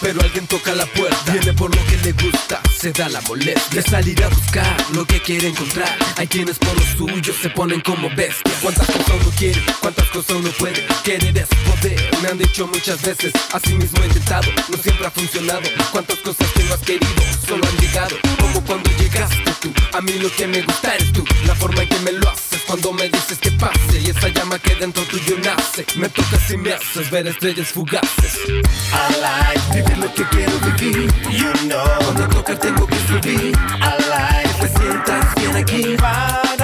Pero 0.00 0.20
alguien 0.20 0.46
toca 0.46 0.74
la 0.74 0.86
puerta. 0.86 1.32
Viene 1.32 1.52
por 1.52 1.74
lo 1.74 1.84
que 1.86 1.96
le 1.98 2.12
gusta, 2.12 2.60
se 2.78 2.92
da 2.92 3.08
la 3.08 3.20
molestia. 3.22 3.82
De 3.82 3.82
salir 3.82 4.22
a 4.22 4.28
buscar 4.28 4.76
lo 4.92 5.06
que 5.06 5.20
quiere 5.20 5.48
encontrar. 5.48 5.96
Hay 6.16 6.26
quienes 6.26 6.58
por 6.58 6.74
lo 6.74 6.86
suyo 6.96 7.34
se 7.40 7.50
ponen 7.50 7.80
como 7.80 8.08
bestias. 8.10 8.56
Cuántas 8.62 8.86
cosas 8.86 9.14
uno 9.20 9.30
quiere, 9.38 9.62
cuántas 9.80 10.08
cosas 10.08 10.36
uno 10.36 10.50
puede. 10.58 10.84
Querer 11.04 11.38
es 11.38 11.48
poder, 11.48 12.10
me 12.22 12.28
han 12.28 12.38
dicho 12.38 12.66
muchas 12.66 13.00
veces. 13.02 13.32
Así 13.52 13.74
mismo 13.74 14.02
he 14.02 14.06
intentado, 14.06 14.50
no 14.68 14.76
siempre 14.78 15.06
ha 15.06 15.10
funcionado. 15.10 15.62
Cuántas 15.90 16.18
cosas 16.18 16.46
que 16.52 16.62
no 16.64 16.74
has 16.74 16.80
querido, 16.80 17.22
solo 17.46 17.66
han 17.66 17.76
llegado. 17.78 18.16
Como 18.38 18.62
cuando 18.64 18.90
llegaste 18.98 19.50
tú. 19.60 19.72
A 19.92 20.00
mí 20.00 20.12
lo 20.18 20.30
que 20.30 20.46
me 20.46 20.62
gusta 20.62 20.94
eres 20.94 21.12
tú. 21.12 21.24
La 21.46 21.54
forma 21.54 21.82
en 21.82 21.88
que 21.88 21.98
me 22.00 22.12
lo 22.12 22.28
haces 22.28 22.60
cuando 22.66 22.92
me 22.92 23.08
dices 23.08 23.38
que 23.38 23.50
pase. 23.52 24.00
Y 24.00 24.10
esa 24.10 24.28
llama 24.28 24.58
que 24.58 24.74
dentro 24.74 25.02
tuyo 25.04 25.36
nace. 25.42 25.86
Me 25.96 26.08
toca 26.08 26.38
si 26.46 26.56
me 26.56 26.72
haces 26.72 27.10
ver 27.10 27.26
estrellas 27.26 27.68
fugaces. 27.68 28.38
I 28.46 29.20
like 29.20 29.60
vivir 29.74 29.98
lo 29.98 30.12
que 30.12 30.24
quiero 30.24 30.52
vivir. 30.60 31.12
You 31.30 31.52
know, 31.68 31.84
cuando 32.00 32.28
tocar 32.28 32.58
tengo 32.58 32.86
que 32.86 32.96
subir. 33.08 33.54
I 33.54 34.08
like 34.08 34.54
que 34.60 34.68
sientas 34.78 35.34
bien 35.36 35.56
aquí. 35.56 35.96
Para 35.96 36.55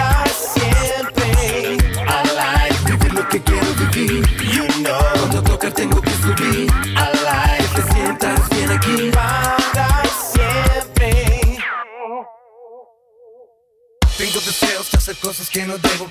cosas 15.17 15.51
que 15.51 15.65
no 15.65 15.79
debo, 15.79 16.11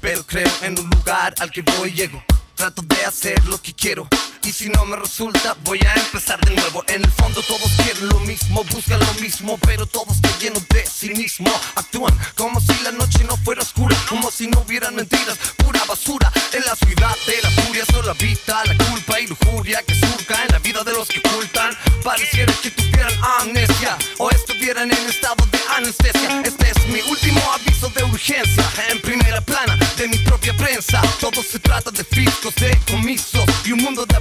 pero 0.00 0.24
creo 0.24 0.50
en 0.62 0.78
un 0.78 0.88
lugar 0.90 1.34
al 1.38 1.50
que 1.50 1.62
voy 1.62 1.90
y 1.90 1.92
llego. 1.92 2.22
Trato 2.54 2.82
de 2.82 3.04
hacer 3.04 3.44
lo 3.46 3.60
que 3.60 3.72
quiero 3.72 4.08
y 4.44 4.52
si 4.52 4.68
no 4.68 4.84
me 4.84 4.96
resulta 4.96 5.56
voy 5.64 5.80
a 5.86 5.94
empezar 5.94 6.40
de 6.40 6.54
nuevo. 6.54 6.84
En 6.88 7.02
el 7.04 7.10
fondo 7.10 7.42
todos 7.42 7.70
quieren 7.82 8.08
lo 8.08 8.20
mismo, 8.20 8.64
buscan 8.64 9.00
lo 9.00 9.14
mismo, 9.14 9.58
pero 9.58 9.86
todos 9.86 10.16
están 10.16 10.38
llenos 10.40 10.66
de 10.68 10.86
cinismo. 10.86 11.50
Actúan 11.74 12.16
como 12.36 12.60
si 12.60 12.72
la 12.82 12.92
noche 12.92 13.24
no 13.24 13.36
fuera 13.38 13.62
oscura, 13.62 13.96
como 14.08 14.30
si 14.30 14.46
no 14.46 14.60
hubieran 14.60 14.94
mentiras, 14.94 15.38
pura 15.56 15.80
basura. 15.86 16.30
En 16.52 16.64
la 16.64 16.76
ciudad 16.76 17.16
de 17.26 17.42
la 17.42 17.50
furia 17.62 17.84
solo 17.86 18.10
habita 18.10 18.64
la 18.64 18.76
culpa 18.84 19.20
y 19.20 19.26
lujuria 19.26 19.82
que 19.82 19.94
surca 19.94 20.42
en 20.42 20.52
la 20.52 20.58
vida 20.58 20.84
de 20.84 20.92
los 20.92 21.08
que 21.08 21.20
ocultan. 21.20 21.76
Pareciera 22.02 22.52
que 22.62 22.70
tuvieran 22.70 23.12
amnesia 23.40 23.96
o 24.18 24.30
estuvieran 24.30 24.90
en 24.90 25.08
estado 25.08 25.44
de 25.46 25.58
anestesia. 25.76 26.42
Este 26.44 26.70
es 26.70 26.86
mi 26.86 27.00
último 27.10 27.40
aviso 27.52 27.88
de 27.90 28.04
urgencia. 28.04 28.64
en 28.90 29.00
primera 29.00 29.40
plana 29.40 29.78
de 29.96 30.08
mi 30.08 30.18
propia 30.18 30.56
prensa. 30.56 31.00
Todo 31.20 31.42
se 31.42 31.58
trata 31.58 31.90
de 31.90 32.04
fiscos, 32.04 32.54
de 32.56 32.78
comisos 32.90 33.44
y 33.64 33.72
un 33.72 33.82
mundo 33.82 34.06
de 34.06 34.16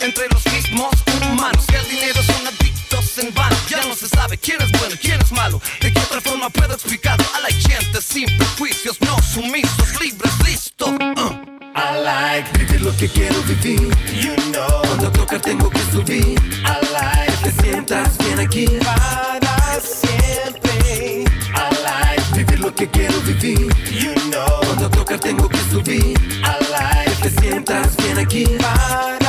entre 0.00 0.26
los 0.30 0.44
mismos 0.46 0.90
humanos. 1.20 1.66
Que 1.66 1.76
el 1.76 1.88
dinero 1.88 2.22
son 2.22 2.46
adictos 2.46 3.18
en 3.18 3.34
vano. 3.34 3.54
Ya 3.68 3.82
no 3.84 3.94
se 3.94 4.08
sabe 4.08 4.38
quién 4.38 4.60
es 4.62 4.72
bueno 4.72 4.96
quién 5.00 5.20
es 5.20 5.32
malo. 5.32 5.60
De 5.80 5.92
qué 5.92 6.00
otra 6.00 6.20
forma 6.20 6.48
puedo 6.48 6.72
explicar 6.72 7.18
a 7.34 7.40
la 7.40 7.48
gente 7.48 8.00
sin 8.00 8.26
prejuicios, 8.38 8.98
no 9.02 9.20
sumisos, 9.22 10.00
libres, 10.00 10.32
listo. 10.46 10.86
Uh. 10.86 11.44
I 11.76 12.00
like 12.02 12.58
vivir 12.58 12.80
lo 12.82 12.96
que 12.96 13.08
quiero 13.08 13.34
vivir. 13.42 13.90
You 14.14 14.34
know. 14.50 14.82
Cuando 14.82 15.12
toca 15.12 15.38
tengo 15.38 15.68
que 15.68 15.80
subir. 15.92 16.38
I 16.64 16.78
like 16.92 17.32
que 17.42 17.50
te 17.50 17.62
sientas 17.62 18.16
bien 18.18 18.40
aquí. 18.40 18.66
Para 18.82 19.80
siempre. 19.80 21.24
I 21.52 21.82
like 21.84 22.34
vivir 22.34 22.60
lo 22.60 22.74
que 22.74 22.88
quiero 22.88 23.20
vivir. 23.20 23.68
You 23.90 24.14
know. 24.30 24.60
Cuando 24.64 24.88
toca 24.88 25.18
tengo 25.18 25.48
que 25.48 25.58
subir. 25.70 26.18
I 26.40 26.56
like 26.70 27.16
que 27.22 27.28
te 27.28 27.40
sientas 27.40 27.96
bien 27.96 28.18
aquí. 28.18 28.44
Para 28.58 29.23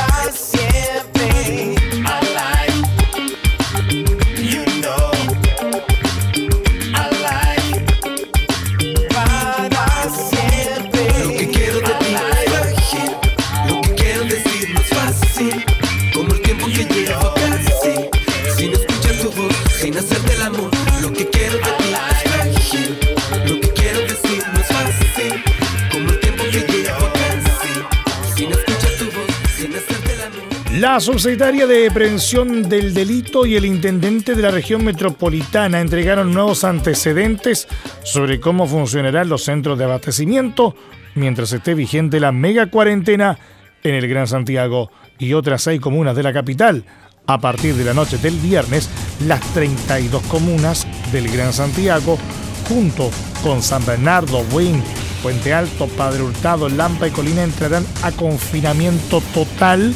La 30.96 31.00
subsecretaria 31.00 31.66
de 31.66 31.90
Prevención 31.90 32.70
del 32.70 32.94
Delito 32.94 33.44
y 33.44 33.54
el 33.54 33.66
intendente 33.66 34.34
de 34.34 34.40
la 34.40 34.50
región 34.50 34.82
metropolitana 34.82 35.82
entregaron 35.82 36.32
nuevos 36.32 36.64
antecedentes 36.64 37.68
sobre 38.02 38.40
cómo 38.40 38.66
funcionarán 38.66 39.28
los 39.28 39.44
centros 39.44 39.76
de 39.76 39.84
abastecimiento 39.84 40.74
mientras 41.14 41.52
esté 41.52 41.74
vigente 41.74 42.18
la 42.18 42.32
mega 42.32 42.70
cuarentena 42.70 43.38
en 43.82 43.94
el 43.94 44.08
Gran 44.08 44.26
Santiago 44.26 44.90
y 45.18 45.34
otras 45.34 45.60
seis 45.60 45.82
comunas 45.82 46.16
de 46.16 46.22
la 46.22 46.32
capital. 46.32 46.82
A 47.26 47.38
partir 47.42 47.74
de 47.74 47.84
la 47.84 47.92
noche 47.92 48.16
del 48.16 48.38
viernes, 48.38 48.88
las 49.26 49.42
32 49.52 50.22
comunas 50.22 50.86
del 51.12 51.30
Gran 51.30 51.52
Santiago, 51.52 52.16
junto 52.70 53.10
con 53.42 53.60
San 53.60 53.84
Bernardo, 53.84 54.44
Buin, 54.44 54.82
Puente 55.22 55.52
Alto, 55.52 55.88
Padre 55.88 56.22
Hurtado, 56.22 56.70
Lampa 56.70 57.06
y 57.06 57.10
Colina, 57.10 57.44
entrarán 57.44 57.84
a 58.02 58.12
confinamiento 58.12 59.20
total 59.34 59.92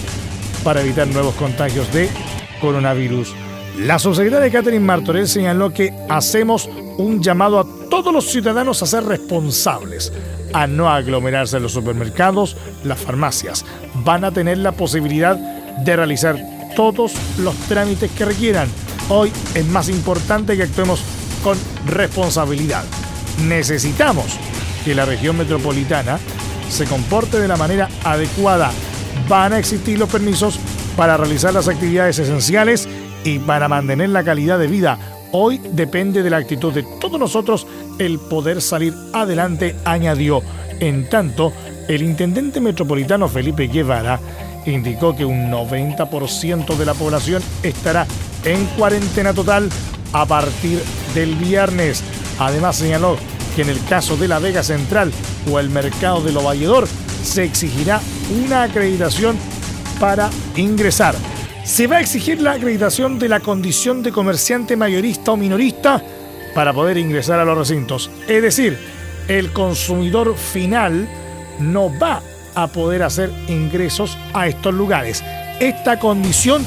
para 0.64 0.80
evitar 0.80 1.06
nuevos 1.08 1.34
contagios 1.34 1.92
de 1.92 2.08
coronavirus. 2.60 3.34
La 3.78 3.98
subsecretaria 3.98 4.50
Catherine 4.50 4.84
Martorell 4.84 5.28
señaló 5.28 5.72
que 5.72 5.92
hacemos 6.08 6.68
un 6.98 7.22
llamado 7.22 7.60
a 7.60 7.66
todos 7.88 8.12
los 8.12 8.26
ciudadanos 8.26 8.82
a 8.82 8.86
ser 8.86 9.04
responsables, 9.04 10.12
a 10.52 10.66
no 10.66 10.90
aglomerarse 10.90 11.56
en 11.56 11.62
los 11.62 11.72
supermercados, 11.72 12.56
las 12.84 12.98
farmacias. 12.98 13.64
Van 14.04 14.24
a 14.24 14.32
tener 14.32 14.58
la 14.58 14.72
posibilidad 14.72 15.36
de 15.36 15.96
realizar 15.96 16.38
todos 16.76 17.12
los 17.38 17.54
trámites 17.68 18.10
que 18.10 18.24
requieran. 18.24 18.68
Hoy 19.08 19.32
es 19.54 19.66
más 19.66 19.88
importante 19.88 20.56
que 20.56 20.64
actuemos 20.64 21.00
con 21.42 21.56
responsabilidad. 21.86 22.84
Necesitamos 23.44 24.36
que 24.84 24.94
la 24.94 25.06
región 25.06 25.38
metropolitana 25.38 26.18
se 26.68 26.84
comporte 26.84 27.40
de 27.40 27.48
la 27.48 27.56
manera 27.56 27.88
adecuada 28.04 28.70
van 29.30 29.52
a 29.52 29.58
existir 29.60 29.96
los 29.96 30.08
permisos 30.08 30.58
para 30.96 31.16
realizar 31.16 31.54
las 31.54 31.68
actividades 31.68 32.18
esenciales 32.18 32.88
y 33.22 33.38
para 33.38 33.68
mantener 33.68 34.08
la 34.08 34.24
calidad 34.24 34.58
de 34.58 34.66
vida. 34.66 34.98
Hoy 35.30 35.60
depende 35.70 36.24
de 36.24 36.30
la 36.30 36.38
actitud 36.38 36.72
de 36.72 36.82
todos 37.00 37.18
nosotros 37.18 37.64
el 38.00 38.18
poder 38.18 38.60
salir 38.60 38.92
adelante, 39.12 39.76
añadió. 39.84 40.42
En 40.80 41.08
tanto, 41.08 41.52
el 41.86 42.02
intendente 42.02 42.60
metropolitano 42.60 43.28
Felipe 43.28 43.68
Guevara 43.68 44.18
indicó 44.66 45.14
que 45.14 45.24
un 45.24 45.48
90% 45.48 46.76
de 46.76 46.84
la 46.84 46.94
población 46.94 47.40
estará 47.62 48.08
en 48.44 48.66
cuarentena 48.76 49.32
total 49.32 49.70
a 50.12 50.26
partir 50.26 50.82
del 51.14 51.36
viernes. 51.36 52.02
Además 52.40 52.76
señaló 52.76 53.16
que 53.54 53.62
en 53.62 53.68
el 53.68 53.84
caso 53.84 54.16
de 54.16 54.26
la 54.26 54.40
Vega 54.40 54.64
Central 54.64 55.12
o 55.48 55.60
el 55.60 55.70
mercado 55.70 56.20
de 56.20 56.32
Valledor 56.32 56.88
se 57.22 57.44
exigirá 57.44 58.00
una 58.44 58.64
acreditación 58.64 59.36
para 59.98 60.30
ingresar. 60.56 61.14
Se 61.64 61.86
va 61.86 61.96
a 61.96 62.00
exigir 62.00 62.40
la 62.40 62.52
acreditación 62.52 63.18
de 63.18 63.28
la 63.28 63.40
condición 63.40 64.02
de 64.02 64.12
comerciante 64.12 64.76
mayorista 64.76 65.32
o 65.32 65.36
minorista 65.36 66.02
para 66.54 66.72
poder 66.72 66.96
ingresar 66.96 67.38
a 67.38 67.44
los 67.44 67.56
recintos. 67.56 68.10
Es 68.26 68.42
decir, 68.42 68.78
el 69.28 69.52
consumidor 69.52 70.36
final 70.36 71.08
no 71.60 71.96
va 71.98 72.22
a 72.54 72.66
poder 72.66 73.02
hacer 73.02 73.30
ingresos 73.48 74.18
a 74.32 74.48
estos 74.48 74.74
lugares. 74.74 75.22
Esta 75.60 75.98
condición 75.98 76.64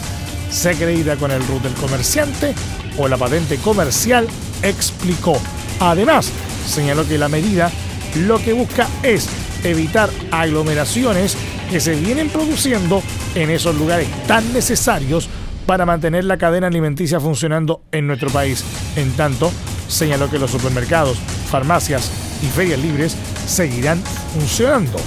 se 0.49 0.69
acredita 0.69 1.15
con 1.15 1.31
el 1.31 1.45
RUT 1.47 1.63
del 1.63 1.73
comerciante 1.73 2.53
o 2.97 3.07
la 3.07 3.17
patente 3.17 3.57
comercial, 3.57 4.27
explicó. 4.61 5.39
Además, 5.79 6.31
señaló 6.67 7.05
que 7.07 7.17
la 7.17 7.27
medida 7.27 7.71
lo 8.15 8.37
que 8.37 8.53
busca 8.53 8.87
es 9.01 9.27
evitar 9.63 10.09
aglomeraciones 10.31 11.37
que 11.69 11.79
se 11.79 11.95
vienen 11.95 12.29
produciendo 12.29 13.01
en 13.35 13.49
esos 13.49 13.75
lugares 13.75 14.07
tan 14.27 14.53
necesarios 14.53 15.29
para 15.65 15.85
mantener 15.85 16.25
la 16.25 16.37
cadena 16.37 16.67
alimenticia 16.67 17.19
funcionando 17.19 17.81
en 17.91 18.07
nuestro 18.07 18.29
país. 18.29 18.63
En 18.95 19.11
tanto, 19.13 19.51
señaló 19.87 20.29
que 20.29 20.39
los 20.39 20.51
supermercados, 20.51 21.17
farmacias 21.49 22.11
y 22.41 22.47
ferias 22.47 22.79
libres 22.79 23.15
seguirán 23.47 24.01
funcionando. 24.33 24.99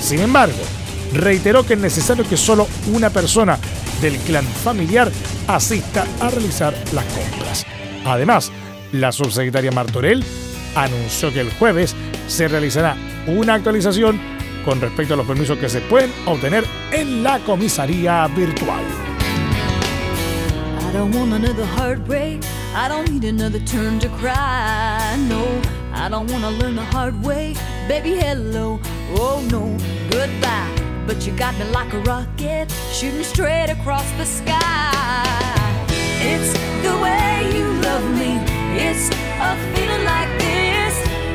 Sin 0.00 0.20
embargo, 0.20 0.62
reiteró 1.12 1.64
que 1.66 1.74
es 1.74 1.80
necesario 1.80 2.28
que 2.28 2.36
solo 2.36 2.68
una 2.92 3.10
persona 3.10 3.58
del 4.00 4.16
clan 4.18 4.44
familiar 4.44 5.10
asista 5.48 6.06
a 6.20 6.30
realizar 6.30 6.74
las 6.92 7.04
compras. 7.04 7.66
Además, 8.04 8.50
la 8.92 9.12
subsecretaria 9.12 9.72
Martorell 9.72 10.24
anunció 10.74 11.32
que 11.32 11.40
el 11.40 11.50
jueves 11.52 11.94
se 12.26 12.48
realizará 12.48 12.96
una 13.26 13.54
actualización 13.54 14.20
con 14.64 14.80
respecto 14.80 15.14
a 15.14 15.16
los 15.16 15.26
permisos 15.26 15.58
que 15.58 15.68
se 15.68 15.80
pueden 15.82 16.12
obtener 16.26 16.64
en 16.92 17.22
la 17.22 17.38
comisaría 17.40 18.26
virtual. 18.28 18.82
I 20.80 20.92
don't 20.92 21.14
want 21.14 21.32
another 21.32 21.66
heartbreak. 21.66 22.44
I 22.74 22.88
don't 22.88 23.10
need 23.10 23.24
another 23.24 23.58
turn 23.60 23.98
to 24.00 24.08
cry. 24.20 25.16
No, 25.28 25.44
I 25.92 26.08
don't 26.08 26.30
want 26.30 26.44
learn 26.58 26.76
the 26.76 26.84
hard 26.84 27.20
way. 27.24 27.54
Baby, 27.88 28.14
hello. 28.14 28.80
Oh 29.16 29.44
no, 29.50 29.76
goodbye. 30.10 30.70
But 31.06 31.26
you 31.26 31.32
got 31.36 31.56
me 31.58 31.64
like 31.72 31.92
a 31.92 31.98
rocket, 32.00 32.70
shooting 32.92 33.24
straight 33.24 33.70
across 33.70 34.10
the 34.12 34.24
sky. 34.24 35.86
It's 36.20 36.52
the 36.82 36.96
way 37.02 37.52
you 37.56 37.66
love 37.82 38.04
me. 38.18 38.38
It's 38.80 39.10
a 39.40 39.56
feeling 39.74 40.04
like. 40.04 40.43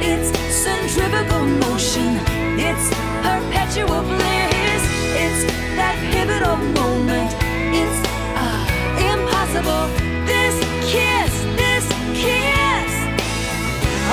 It's 0.01 0.29
centrifugal 0.53 1.45
motion. 1.67 2.19
It's 2.57 2.89
perpetual 3.21 4.01
bliss. 4.03 4.83
It's 5.23 5.43
that 5.75 5.95
pivotal 6.11 6.57
moment. 6.79 7.31
It's 7.75 7.99
uh, 8.35 8.63
impossible. 9.11 9.87
This 10.25 10.55
kiss, 10.91 11.33
this 11.59 11.85
kiss, 12.15 12.91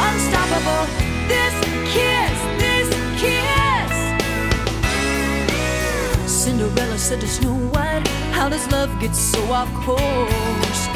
unstoppable. 0.06 0.84
This 1.30 1.54
kiss, 1.94 2.36
this 2.62 2.88
kiss. 3.22 3.92
Cinderella 6.30 6.98
said 6.98 7.20
to 7.20 7.28
Snow 7.28 7.54
White, 7.70 8.06
How 8.32 8.48
does 8.48 8.66
love 8.72 8.90
get 9.00 9.14
so 9.14 9.40
off 9.52 9.72
course? 9.84 10.00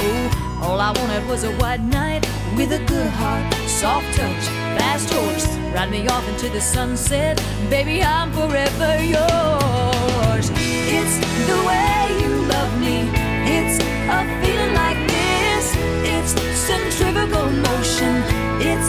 Oh, 0.02 0.60
all 0.62 0.80
I 0.80 0.90
wanted 0.92 1.26
was 1.28 1.44
a 1.44 1.52
white 1.56 1.80
knight 1.80 2.26
with 2.56 2.72
a 2.72 2.84
good 2.86 3.08
heart, 3.08 3.54
soft 3.80 4.14
touch, 4.14 4.44
fast 4.76 5.10
horse. 5.10 5.46
Ride 5.74 5.90
me 5.90 6.06
off 6.08 6.28
into 6.28 6.50
the 6.50 6.60
sunset, 6.60 7.42
baby, 7.70 8.02
I'm 8.02 8.30
forever 8.30 9.02
yours. 9.02 10.50
It's 10.98 11.16
the 11.48 11.58
way 11.68 11.96
you 12.20 12.30
love 12.54 12.72
me, 12.78 13.08
it's 13.56 13.76
a 14.16 14.20
feeling 14.40 14.74
like 14.74 15.00
this. 15.08 15.64
It's 16.12 16.32
centrifugal 16.68 17.48
motion, 17.68 18.22
it's 18.60 18.88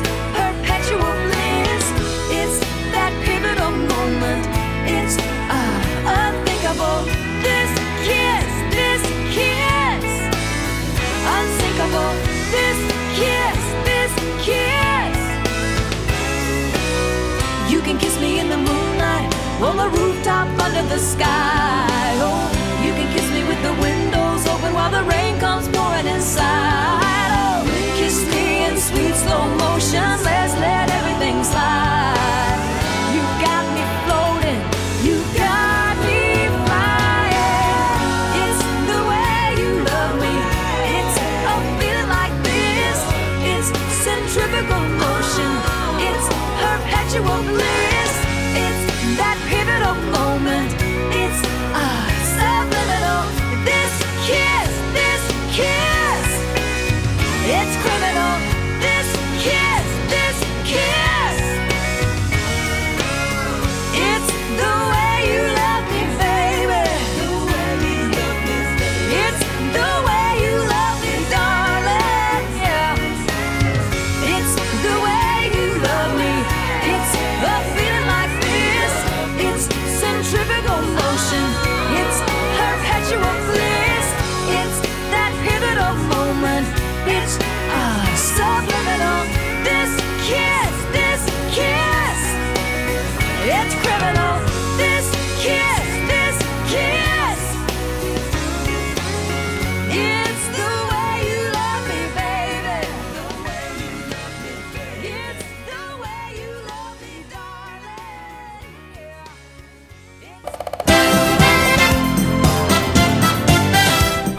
on 19.63 19.78
the 19.78 19.89
rooftop 19.89 20.47
under 20.60 20.84
the 20.84 20.97
sky. 20.97 22.17
Oh, 22.19 22.50
you 22.84 22.91
can 22.93 23.08
kiss 23.13 23.30
me 23.32 23.43
with 23.43 23.62
the 23.62 23.74
windows 23.82 24.47
open 24.47 24.74
while 24.74 24.91
the 24.91 25.04
rain 25.04 25.39
comes 25.39 25.67
pouring 25.67 26.08
inside. 26.08 27.30
Oh, 27.38 27.63
kiss 27.97 28.26
me 28.34 28.65
in 28.65 28.78
sweet 28.78 29.15
slow 29.15 29.45
motion. 29.65 30.10
Let's 30.24 30.54
let 30.58 30.89
everything 30.89 31.43
slide. 31.43 32.00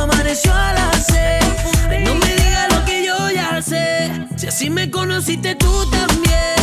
amaneció 0.00 0.52
a 0.54 0.72
las 0.72 1.06
6. 1.06 2.04
No 2.04 2.14
me 2.14 2.34
digas 2.34 2.68
lo 2.72 2.84
que 2.84 3.04
yo 3.04 3.30
ya 3.30 3.60
sé. 3.62 4.10
Si 4.36 4.46
así 4.46 4.70
me 4.70 4.90
conociste 4.90 5.54
tú 5.54 5.90
también. 5.90 6.56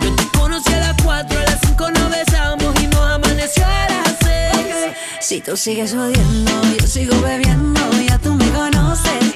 Yo 0.00 0.14
te 0.16 0.38
conocí 0.38 0.72
a 0.72 0.80
las 0.80 0.96
4, 1.02 1.38
a 1.38 1.42
las 1.42 1.58
5 1.66 1.90
nos 1.90 2.10
besamos 2.10 2.74
y 2.82 2.86
nos 2.86 3.10
amaneció 3.10 3.64
a 3.64 3.88
las 3.88 4.16
6. 4.22 4.94
Si 5.20 5.40
tú 5.40 5.56
sigues 5.56 5.92
odiando, 5.94 6.52
yo 6.80 6.86
sigo 6.86 7.20
bebiendo, 7.20 7.80
ya 8.08 8.18
tú 8.18 8.34
me 8.34 8.48
conoces. 8.50 9.34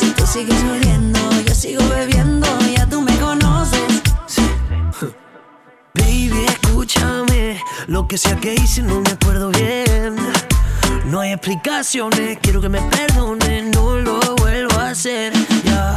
Si 0.00 0.10
tú 0.10 0.26
sigues 0.26 0.62
odiando, 0.64 1.20
yo 1.46 1.54
sigo 1.54 1.86
bebiendo, 1.88 2.48
ya 2.74 2.86
tú 2.86 3.02
me 3.02 3.16
conoces. 3.18 3.80
Baby, 5.94 6.46
escúchame. 6.48 7.60
Lo 7.86 8.08
que 8.08 8.16
sea 8.16 8.36
que 8.36 8.54
hice 8.54 8.82
no 8.82 9.00
me 9.00 9.10
acuerdo 9.10 9.50
bien. 9.50 10.16
No 11.06 11.20
hay 11.20 11.32
explicaciones, 11.32 12.38
quiero 12.40 12.60
que 12.60 12.68
me 12.68 12.80
perdonen, 12.80 13.70
no 13.70 13.96
lo 13.96 14.20
vuelvo 14.36 14.78
a 14.78 14.90
hacer. 14.90 15.32
Ya. 15.64 15.96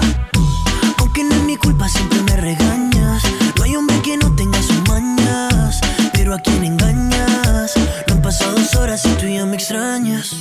Aunque 0.99 1.23
no 1.23 1.35
es 1.35 1.43
mi 1.43 1.57
culpa, 1.57 1.87
siempre 1.87 2.21
me 2.21 2.35
regañas. 2.35 3.23
No 3.55 3.63
hay 3.63 3.75
hombre 3.75 4.01
que 4.01 4.17
no 4.17 4.35
tenga 4.35 4.61
sus 4.61 4.81
mañas. 4.89 5.79
Pero 6.13 6.33
a 6.33 6.39
quien 6.39 6.63
engañas. 6.63 7.73
No 8.07 8.15
han 8.15 8.21
pasado 8.21 8.57
dos 8.57 8.75
horas 8.75 9.05
y 9.05 9.09
tú 9.15 9.27
ya 9.27 9.45
me 9.45 9.55
extrañas. 9.55 10.35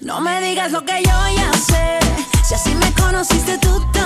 No 0.00 0.20
me 0.20 0.40
digas 0.40 0.72
lo 0.72 0.84
que 0.84 1.02
yo 1.02 1.12
ya 1.36 1.52
sé. 1.52 1.98
Si 2.46 2.54
así 2.54 2.74
me 2.74 2.92
conociste 2.92 3.58
tú 3.58 3.80
también. 3.92 4.03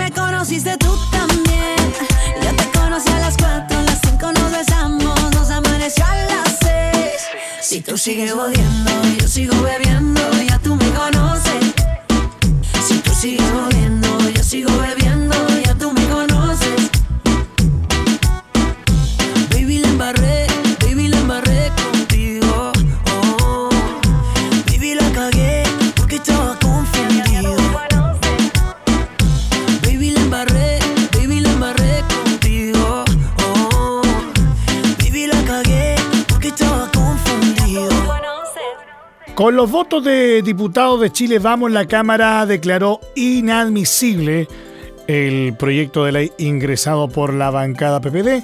Me 0.00 0.10
conociste 0.12 0.76
tú 0.78 0.96
también. 1.10 1.76
Yo 2.42 2.56
te 2.56 2.78
conocí 2.78 3.10
a 3.12 3.18
las 3.18 3.36
4, 3.36 3.78
a 3.78 3.82
las 3.82 4.00
5 4.00 4.32
nos 4.32 4.50
besamos, 4.50 5.34
nos 5.34 5.50
amaneció 5.50 6.04
a 6.06 6.16
las 6.30 6.58
6. 6.60 7.22
Si 7.60 7.80
tú 7.82 7.98
sigues 7.98 8.32
odiando, 8.32 8.90
yo 9.20 9.28
sigo 9.28 9.54
bebiendo, 9.62 9.89
los 39.60 39.70
votos 39.70 40.02
de 40.02 40.40
diputados 40.40 40.98
de 41.02 41.12
Chile 41.12 41.38
Vamos, 41.38 41.70
la 41.70 41.84
Cámara 41.84 42.46
declaró 42.46 42.98
inadmisible 43.14 44.48
el 45.06 45.54
proyecto 45.58 46.02
de 46.02 46.12
ley 46.12 46.32
ingresado 46.38 47.08
por 47.08 47.34
la 47.34 47.50
bancada 47.50 48.00
PPD 48.00 48.42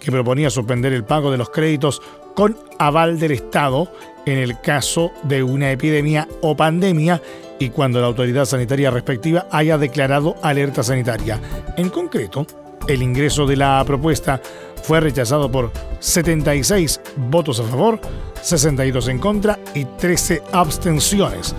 que 0.00 0.10
proponía 0.10 0.48
suspender 0.48 0.94
el 0.94 1.04
pago 1.04 1.30
de 1.30 1.36
los 1.36 1.50
créditos 1.50 2.00
con 2.34 2.56
aval 2.78 3.18
del 3.18 3.32
Estado 3.32 3.92
en 4.24 4.38
el 4.38 4.58
caso 4.58 5.12
de 5.24 5.42
una 5.42 5.70
epidemia 5.70 6.26
o 6.40 6.56
pandemia 6.56 7.20
y 7.58 7.68
cuando 7.68 8.00
la 8.00 8.06
autoridad 8.06 8.46
sanitaria 8.46 8.90
respectiva 8.90 9.46
haya 9.50 9.76
declarado 9.76 10.36
alerta 10.40 10.82
sanitaria. 10.82 11.38
En 11.76 11.90
concreto, 11.90 12.46
el 12.88 13.02
ingreso 13.02 13.46
de 13.46 13.56
la 13.56 13.84
propuesta 13.86 14.40
fue 14.84 15.00
rechazado 15.00 15.50
por 15.50 15.72
76 16.00 17.00
votos 17.16 17.58
a 17.58 17.64
favor, 17.64 17.98
62 18.42 19.08
en 19.08 19.18
contra 19.18 19.58
y 19.74 19.86
13 19.86 20.42
abstenciones, 20.52 21.54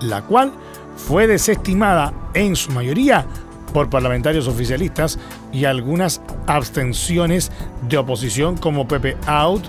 la 0.00 0.22
cual 0.22 0.52
fue 0.96 1.28
desestimada 1.28 2.12
en 2.34 2.56
su 2.56 2.72
mayoría 2.72 3.24
por 3.72 3.88
parlamentarios 3.88 4.48
oficialistas 4.48 5.16
y 5.52 5.64
algunas 5.64 6.20
abstenciones 6.48 7.52
de 7.88 7.98
oposición 7.98 8.56
como 8.56 8.88
Pepe 8.88 9.16
Out, 9.26 9.62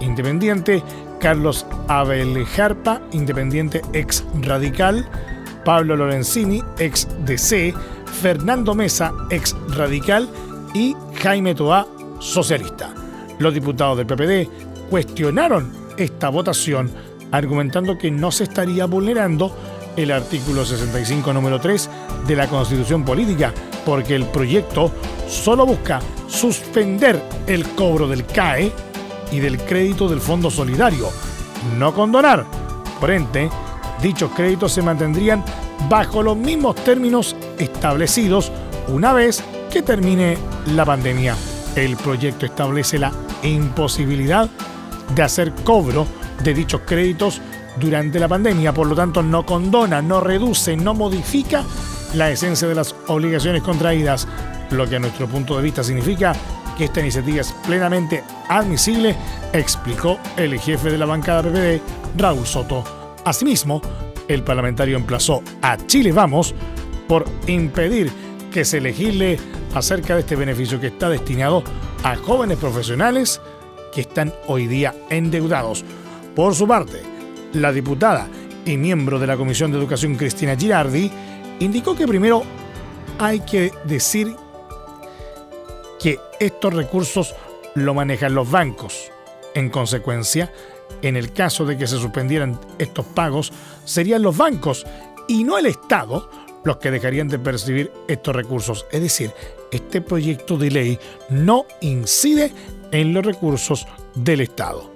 independiente, 0.00 0.84
Carlos 1.18 1.66
Abel 1.88 2.46
Jarpa, 2.46 3.02
independiente 3.10 3.82
ex 3.94 4.24
radical, 4.42 5.08
Pablo 5.64 5.96
Lorenzini, 5.96 6.62
ex 6.78 7.08
DC, 7.24 7.74
Fernando 8.22 8.76
Mesa, 8.76 9.12
ex 9.30 9.56
radical 9.70 10.28
y 10.72 10.94
Jaime 11.20 11.56
Toá, 11.56 11.88
socialista. 12.18 12.94
Los 13.38 13.54
diputados 13.54 13.96
del 13.96 14.06
PPD 14.06 14.48
cuestionaron 14.90 15.72
esta 15.96 16.28
votación 16.28 16.90
argumentando 17.30 17.98
que 17.98 18.10
no 18.10 18.30
se 18.30 18.44
estaría 18.44 18.86
vulnerando 18.86 19.54
el 19.96 20.12
artículo 20.12 20.64
65 20.64 21.32
número 21.32 21.60
3 21.60 21.90
de 22.26 22.36
la 22.36 22.46
Constitución 22.46 23.04
Política, 23.04 23.52
porque 23.84 24.14
el 24.14 24.24
proyecto 24.26 24.92
solo 25.28 25.66
busca 25.66 26.00
suspender 26.28 27.20
el 27.46 27.68
cobro 27.70 28.06
del 28.06 28.24
CAE 28.24 28.72
y 29.32 29.40
del 29.40 29.58
crédito 29.58 30.08
del 30.08 30.20
Fondo 30.20 30.50
Solidario, 30.50 31.08
no 31.76 31.92
condonar. 31.92 32.46
Por 33.00 33.10
ende, 33.10 33.50
dichos 34.00 34.30
créditos 34.34 34.72
se 34.72 34.82
mantendrían 34.82 35.44
bajo 35.88 36.22
los 36.22 36.36
mismos 36.36 36.76
términos 36.76 37.36
establecidos 37.58 38.52
una 38.88 39.12
vez 39.12 39.42
que 39.70 39.82
termine 39.82 40.38
la 40.74 40.84
pandemia. 40.84 41.36
El 41.74 41.96
proyecto 41.96 42.46
establece 42.46 42.98
la 42.98 43.12
imposibilidad 43.42 44.48
de 45.14 45.22
hacer 45.22 45.52
cobro 45.64 46.06
de 46.42 46.54
dichos 46.54 46.82
créditos 46.86 47.40
durante 47.78 48.18
la 48.18 48.28
pandemia, 48.28 48.72
por 48.72 48.86
lo 48.86 48.94
tanto 48.94 49.22
no 49.22 49.46
condona, 49.46 50.02
no 50.02 50.20
reduce, 50.20 50.76
no 50.76 50.94
modifica 50.94 51.64
la 52.14 52.30
esencia 52.30 52.68
de 52.68 52.74
las 52.74 52.94
obligaciones 53.06 53.62
contraídas, 53.62 54.26
lo 54.70 54.88
que 54.88 54.96
a 54.96 54.98
nuestro 54.98 55.26
punto 55.26 55.56
de 55.56 55.62
vista 55.62 55.82
significa 55.84 56.34
que 56.76 56.84
esta 56.84 57.00
iniciativa 57.00 57.40
es 57.40 57.52
plenamente 57.66 58.22
admisible, 58.48 59.16
explicó 59.52 60.18
el 60.36 60.58
jefe 60.58 60.90
de 60.90 60.98
la 60.98 61.06
bancada 61.06 61.42
PPD, 61.42 61.80
Raúl 62.16 62.46
Soto. 62.46 62.84
Asimismo, 63.24 63.82
el 64.28 64.42
parlamentario 64.42 64.96
emplazó 64.96 65.42
a 65.62 65.76
Chile 65.86 66.12
Vamos 66.12 66.54
por 67.08 67.24
impedir 67.46 68.12
que 68.52 68.64
se 68.64 68.80
legisle 68.80 69.38
acerca 69.74 70.14
de 70.14 70.20
este 70.20 70.36
beneficio 70.36 70.80
que 70.80 70.88
está 70.88 71.08
destinado 71.08 71.62
a 72.02 72.16
jóvenes 72.16 72.58
profesionales 72.58 73.40
que 73.92 74.02
están 74.02 74.32
hoy 74.46 74.66
día 74.66 74.94
endeudados. 75.10 75.84
Por 76.34 76.54
su 76.54 76.66
parte, 76.66 77.02
la 77.52 77.72
diputada 77.72 78.28
y 78.64 78.76
miembro 78.76 79.18
de 79.18 79.26
la 79.26 79.36
Comisión 79.36 79.72
de 79.72 79.78
Educación 79.78 80.16
Cristina 80.16 80.56
Girardi 80.56 81.10
indicó 81.60 81.96
que 81.96 82.06
primero 82.06 82.42
hay 83.18 83.40
que 83.40 83.72
decir 83.84 84.34
que 85.98 86.20
estos 86.38 86.72
recursos 86.72 87.34
lo 87.74 87.94
manejan 87.94 88.34
los 88.34 88.50
bancos. 88.50 89.10
En 89.54 89.70
consecuencia, 89.70 90.52
en 91.02 91.16
el 91.16 91.32
caso 91.32 91.64
de 91.64 91.76
que 91.76 91.86
se 91.86 91.98
suspendieran 91.98 92.60
estos 92.78 93.06
pagos, 93.06 93.52
serían 93.84 94.22
los 94.22 94.36
bancos 94.36 94.86
y 95.26 95.44
no 95.44 95.58
el 95.58 95.66
Estado 95.66 96.28
los 96.64 96.76
que 96.78 96.90
dejarían 96.90 97.28
de 97.28 97.38
percibir 97.38 97.92
estos 98.06 98.34
recursos. 98.34 98.86
Es 98.92 99.00
decir, 99.00 99.32
este 99.70 100.00
proyecto 100.00 100.56
de 100.56 100.70
ley 100.70 100.98
no 101.30 101.66
incide 101.80 102.52
en 102.92 103.12
los 103.12 103.24
recursos 103.24 103.86
del 104.14 104.40
Estado. 104.40 104.92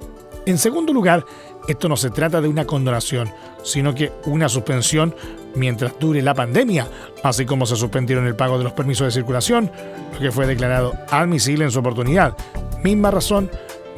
En 0.46 0.58
segundo 0.58 0.92
lugar, 0.92 1.24
esto 1.68 1.88
no 1.88 1.96
se 1.96 2.10
trata 2.10 2.40
de 2.40 2.48
una 2.48 2.66
condonación, 2.66 3.30
sino 3.62 3.94
que 3.94 4.10
una 4.26 4.48
suspensión 4.48 5.14
mientras 5.54 5.98
dure 5.98 6.22
la 6.22 6.34
pandemia, 6.34 6.88
así 7.22 7.46
como 7.46 7.66
se 7.66 7.76
suspendieron 7.76 8.26
el 8.26 8.34
pago 8.34 8.58
de 8.58 8.64
los 8.64 8.72
permisos 8.72 9.06
de 9.06 9.12
circulación, 9.12 9.70
lo 10.14 10.18
que 10.18 10.32
fue 10.32 10.46
declarado 10.46 10.94
admisible 11.10 11.64
en 11.64 11.70
su 11.70 11.78
oportunidad. 11.78 12.36
Misma 12.82 13.10
razón, 13.10 13.50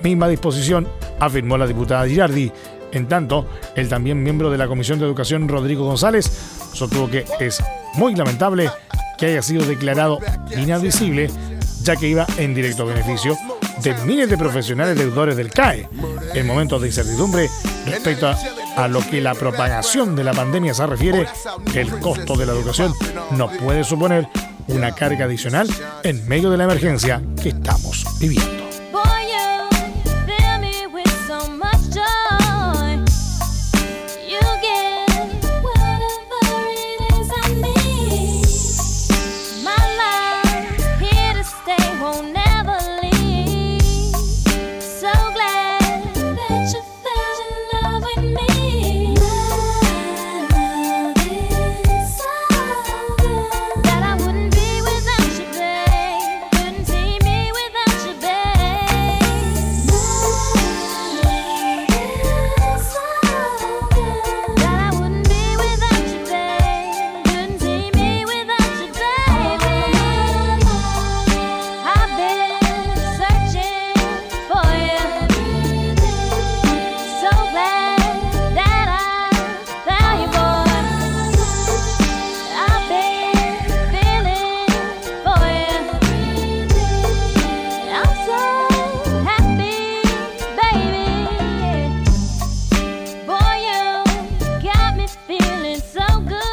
misma 0.02 0.28
disposición, 0.28 0.86
afirmó 1.20 1.56
la 1.56 1.66
diputada 1.66 2.06
Girardi. 2.06 2.52
En 2.92 3.08
tanto, 3.08 3.46
el 3.74 3.88
también 3.88 4.22
miembro 4.22 4.50
de 4.50 4.58
la 4.58 4.68
Comisión 4.68 4.98
de 4.98 5.06
Educación, 5.06 5.48
Rodrigo 5.48 5.84
González, 5.84 6.26
sostuvo 6.72 7.10
que 7.10 7.24
es 7.40 7.62
muy 7.94 8.14
lamentable 8.14 8.70
que 9.18 9.26
haya 9.26 9.42
sido 9.42 9.64
declarado 9.64 10.18
inadmisible, 10.56 11.30
ya 11.82 11.96
que 11.96 12.08
iba 12.08 12.26
en 12.38 12.54
directo 12.54 12.86
beneficio 12.86 13.36
de 13.82 13.94
miles 14.04 14.30
de 14.30 14.38
profesionales 14.38 14.96
deudores 14.96 15.36
del 15.36 15.50
CAE 15.50 15.88
en 16.34 16.46
momentos 16.46 16.80
de 16.80 16.88
incertidumbre 16.88 17.48
respecto 17.86 18.28
a, 18.76 18.88
lo 18.88 19.00
que 19.00 19.20
la 19.20 19.34
propagación 19.34 20.16
de 20.16 20.24
la 20.24 20.32
pandemia 20.32 20.74
se 20.74 20.86
refiere, 20.86 21.26
el 21.74 21.90
costo 22.00 22.36
de 22.36 22.46
la 22.46 22.52
educación 22.52 22.92
no 23.32 23.50
puede 23.50 23.84
suponer 23.84 24.28
una 24.68 24.94
carga 24.94 25.26
adicional 25.26 25.68
en 26.02 26.26
medio 26.26 26.50
de 26.50 26.56
la 26.56 26.64
emergencia 26.64 27.22
que 27.40 27.50
estamos 27.50 28.04
viviendo. 28.20 28.63
so 95.94 96.20
good. 96.26 96.43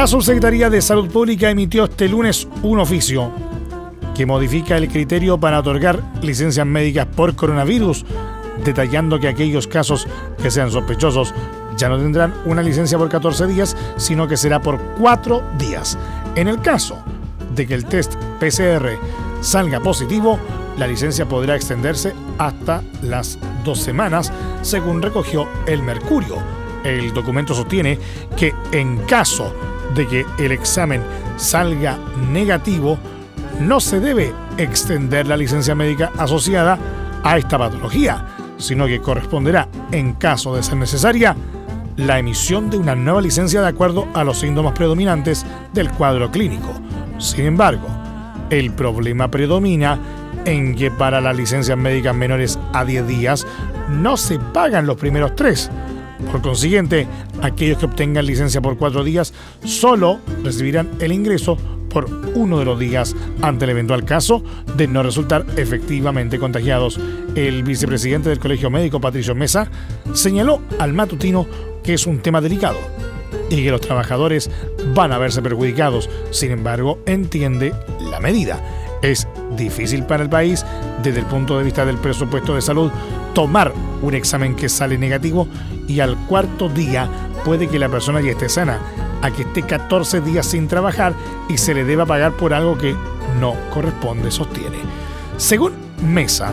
La 0.00 0.06
Subsecretaría 0.06 0.70
de 0.70 0.80
Salud 0.80 1.10
Pública 1.10 1.50
emitió 1.50 1.84
este 1.84 2.08
lunes 2.08 2.48
un 2.62 2.78
oficio 2.78 3.30
que 4.14 4.24
modifica 4.24 4.78
el 4.78 4.88
criterio 4.88 5.38
para 5.38 5.60
otorgar 5.60 6.02
licencias 6.22 6.66
médicas 6.66 7.04
por 7.04 7.36
coronavirus, 7.36 8.06
detallando 8.64 9.20
que 9.20 9.28
aquellos 9.28 9.66
casos 9.66 10.08
que 10.42 10.50
sean 10.50 10.70
sospechosos 10.70 11.34
ya 11.76 11.90
no 11.90 11.98
tendrán 11.98 12.32
una 12.46 12.62
licencia 12.62 12.96
por 12.96 13.10
14 13.10 13.46
días, 13.48 13.76
sino 13.98 14.26
que 14.26 14.38
será 14.38 14.62
por 14.62 14.80
4 14.98 15.42
días. 15.58 15.98
En 16.34 16.48
el 16.48 16.62
caso 16.62 16.96
de 17.54 17.66
que 17.66 17.74
el 17.74 17.84
test 17.84 18.14
PCR 18.40 18.96
salga 19.42 19.80
positivo, 19.80 20.38
la 20.78 20.86
licencia 20.86 21.28
podrá 21.28 21.56
extenderse 21.56 22.14
hasta 22.38 22.82
las 23.02 23.38
dos 23.66 23.80
semanas, 23.80 24.32
según 24.62 25.02
recogió 25.02 25.46
el 25.66 25.82
Mercurio. 25.82 26.36
El 26.84 27.12
documento 27.12 27.54
sostiene 27.54 27.98
que 28.34 28.54
en 28.72 28.96
caso 29.04 29.52
de 29.94 30.06
que 30.06 30.26
el 30.38 30.52
examen 30.52 31.02
salga 31.36 31.98
negativo, 32.30 32.98
no 33.60 33.80
se 33.80 34.00
debe 34.00 34.32
extender 34.56 35.26
la 35.26 35.36
licencia 35.36 35.74
médica 35.74 36.10
asociada 36.18 36.78
a 37.22 37.38
esta 37.38 37.58
patología, 37.58 38.26
sino 38.58 38.86
que 38.86 39.00
corresponderá, 39.00 39.68
en 39.92 40.14
caso 40.14 40.54
de 40.54 40.62
ser 40.62 40.76
necesaria, 40.76 41.36
la 41.96 42.18
emisión 42.18 42.70
de 42.70 42.78
una 42.78 42.94
nueva 42.94 43.20
licencia 43.20 43.60
de 43.60 43.68
acuerdo 43.68 44.06
a 44.14 44.24
los 44.24 44.38
síntomas 44.38 44.72
predominantes 44.72 45.44
del 45.72 45.90
cuadro 45.90 46.30
clínico. 46.30 46.72
Sin 47.18 47.46
embargo, 47.46 47.86
el 48.48 48.72
problema 48.72 49.30
predomina 49.30 49.98
en 50.44 50.74
que 50.74 50.90
para 50.90 51.20
las 51.20 51.36
licencias 51.36 51.76
médicas 51.76 52.14
menores 52.14 52.58
a 52.72 52.84
10 52.84 53.06
días 53.06 53.46
no 53.90 54.16
se 54.16 54.38
pagan 54.38 54.86
los 54.86 54.96
primeros 54.96 55.34
tres. 55.36 55.70
Por 56.30 56.42
consiguiente, 56.42 57.06
aquellos 57.42 57.78
que 57.78 57.86
obtengan 57.86 58.26
licencia 58.26 58.60
por 58.60 58.76
cuatro 58.76 59.04
días 59.04 59.32
solo 59.64 60.20
recibirán 60.42 60.90
el 61.00 61.12
ingreso 61.12 61.56
por 61.90 62.08
uno 62.34 62.58
de 62.58 62.64
los 62.64 62.78
días 62.78 63.14
ante 63.42 63.64
el 63.64 63.72
eventual 63.72 64.04
caso 64.04 64.42
de 64.76 64.86
no 64.86 65.02
resultar 65.02 65.44
efectivamente 65.56 66.38
contagiados. 66.38 66.98
El 67.34 67.62
vicepresidente 67.62 68.28
del 68.28 68.38
Colegio 68.38 68.70
Médico, 68.70 69.00
Patricio 69.00 69.34
Mesa, 69.34 69.70
señaló 70.14 70.60
al 70.78 70.92
matutino 70.92 71.46
que 71.82 71.94
es 71.94 72.06
un 72.06 72.20
tema 72.20 72.40
delicado 72.40 72.78
y 73.50 73.62
que 73.62 73.70
los 73.70 73.80
trabajadores 73.80 74.50
van 74.94 75.12
a 75.12 75.18
verse 75.18 75.42
perjudicados. 75.42 76.08
Sin 76.30 76.52
embargo, 76.52 77.00
entiende 77.06 77.74
la 78.10 78.20
medida. 78.20 78.62
Es 79.02 79.26
difícil 79.56 80.04
para 80.04 80.22
el 80.22 80.30
país, 80.30 80.64
desde 81.02 81.20
el 81.20 81.26
punto 81.26 81.58
de 81.58 81.64
vista 81.64 81.84
del 81.84 81.96
presupuesto 81.96 82.54
de 82.54 82.62
salud, 82.62 82.90
tomar 83.34 83.72
un 84.02 84.14
examen 84.14 84.54
que 84.54 84.68
sale 84.68 84.98
negativo 84.98 85.46
y 85.88 86.00
al 86.00 86.16
cuarto 86.26 86.68
día 86.68 87.08
puede 87.44 87.68
que 87.68 87.78
la 87.78 87.88
persona 87.88 88.20
ya 88.20 88.30
esté 88.30 88.48
sana, 88.48 88.80
a 89.22 89.30
que 89.30 89.42
esté 89.42 89.62
14 89.62 90.20
días 90.20 90.46
sin 90.46 90.68
trabajar 90.68 91.14
y 91.48 91.58
se 91.58 91.74
le 91.74 91.84
deba 91.84 92.06
pagar 92.06 92.32
por 92.32 92.54
algo 92.54 92.76
que 92.76 92.94
no 93.40 93.54
corresponde, 93.72 94.30
sostiene. 94.30 94.78
Según 95.36 95.72
Mesa, 96.02 96.52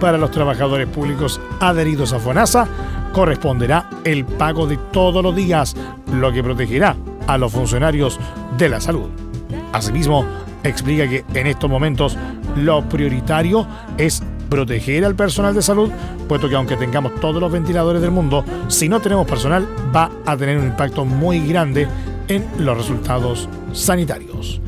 para 0.00 0.18
los 0.18 0.30
trabajadores 0.30 0.88
públicos 0.88 1.40
adheridos 1.60 2.12
a 2.12 2.18
FONASA, 2.18 2.66
corresponderá 3.12 3.88
el 4.04 4.24
pago 4.24 4.66
de 4.66 4.76
todos 4.76 5.22
los 5.22 5.34
días, 5.36 5.76
lo 6.12 6.32
que 6.32 6.42
protegerá 6.42 6.96
a 7.26 7.38
los 7.38 7.52
funcionarios 7.52 8.18
de 8.58 8.68
la 8.68 8.80
salud. 8.80 9.08
Asimismo, 9.72 10.26
explica 10.64 11.08
que 11.08 11.24
en 11.34 11.46
estos 11.46 11.70
momentos 11.70 12.16
lo 12.56 12.86
prioritario 12.88 13.66
es 13.96 14.22
proteger 14.52 15.02
al 15.06 15.16
personal 15.16 15.54
de 15.54 15.62
salud, 15.62 15.90
puesto 16.28 16.46
que 16.46 16.56
aunque 16.56 16.76
tengamos 16.76 17.18
todos 17.20 17.40
los 17.40 17.50
ventiladores 17.50 18.02
del 18.02 18.10
mundo, 18.10 18.44
si 18.68 18.86
no 18.86 19.00
tenemos 19.00 19.26
personal 19.26 19.66
va 19.96 20.10
a 20.26 20.36
tener 20.36 20.58
un 20.58 20.66
impacto 20.66 21.06
muy 21.06 21.40
grande 21.48 21.88
en 22.28 22.46
los 22.58 22.76
resultados 22.76 23.48
sanitarios. 23.72 24.60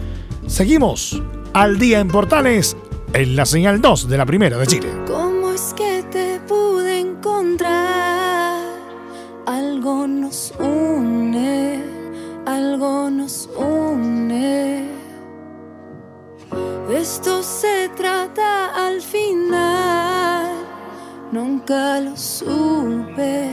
Seguimos 0.46 1.22
al 1.52 1.78
día 1.78 2.00
en 2.00 2.08
Portales 2.08 2.78
en 3.12 3.36
la 3.36 3.44
señal 3.44 3.82
2 3.82 4.08
de 4.08 4.16
la 4.16 4.24
Primera 4.24 4.56
de 4.56 4.66
Chile. 4.66 4.88
¿Cómo 5.06 5.52
es 5.52 5.74
que 5.74 6.02
te 6.10 6.40
pude 6.48 7.00
encontrar? 7.00 8.64
Algo 9.46 10.06
nos 10.06 10.54
une, 10.58 11.82
algo 12.46 13.10
nos. 13.10 13.50
Esto 17.04 17.42
se 17.42 17.90
trata 17.94 18.86
al 18.86 19.02
final. 19.02 20.56
Nunca 21.32 22.00
lo 22.00 22.16
supe, 22.16 23.50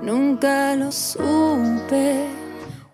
nunca 0.00 0.74
lo 0.76 0.90
supe. 0.90 2.26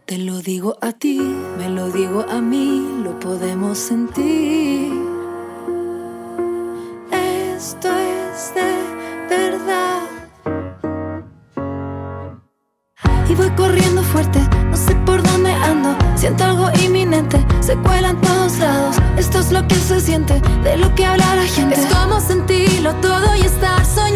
Te 0.05 0.19
lo 0.19 0.41
digo 0.41 0.77
a 0.81 0.91
ti, 0.91 1.21
me 1.57 1.69
lo 1.69 1.89
digo 1.93 2.27
a 2.29 2.41
mí, 2.41 3.01
lo 3.05 3.13
podemos 3.21 3.79
sentir. 3.79 4.93
Esto 7.13 7.89
es 7.89 8.53
de 8.59 8.73
verdad. 9.37 10.03
Y 13.29 13.35
voy 13.37 13.51
corriendo 13.51 14.03
fuerte, 14.03 14.41
no 14.69 14.77
sé 14.77 14.97
por 15.07 15.23
dónde 15.23 15.53
ando. 15.53 15.97
Siento 16.17 16.43
algo 16.43 16.67
inminente, 16.85 17.39
se 17.61 17.77
cuela 17.77 18.13
lo 19.57 19.67
que 19.69 19.75
se 19.77 20.01
siente, 20.01 20.41
de 20.63 20.77
lo 20.77 20.95
que 20.95 21.07
habla 21.07 21.35
la 21.35 21.47
gente. 21.47 21.81
Es 21.81 21.87
como 21.87 22.21
sentirlo 22.21 22.95
todo 22.97 23.35
y 23.37 23.41
estar 23.41 23.85
soñando. 23.87 24.16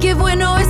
Qué 0.00 0.14
bueno 0.14 0.56
es 0.58 0.67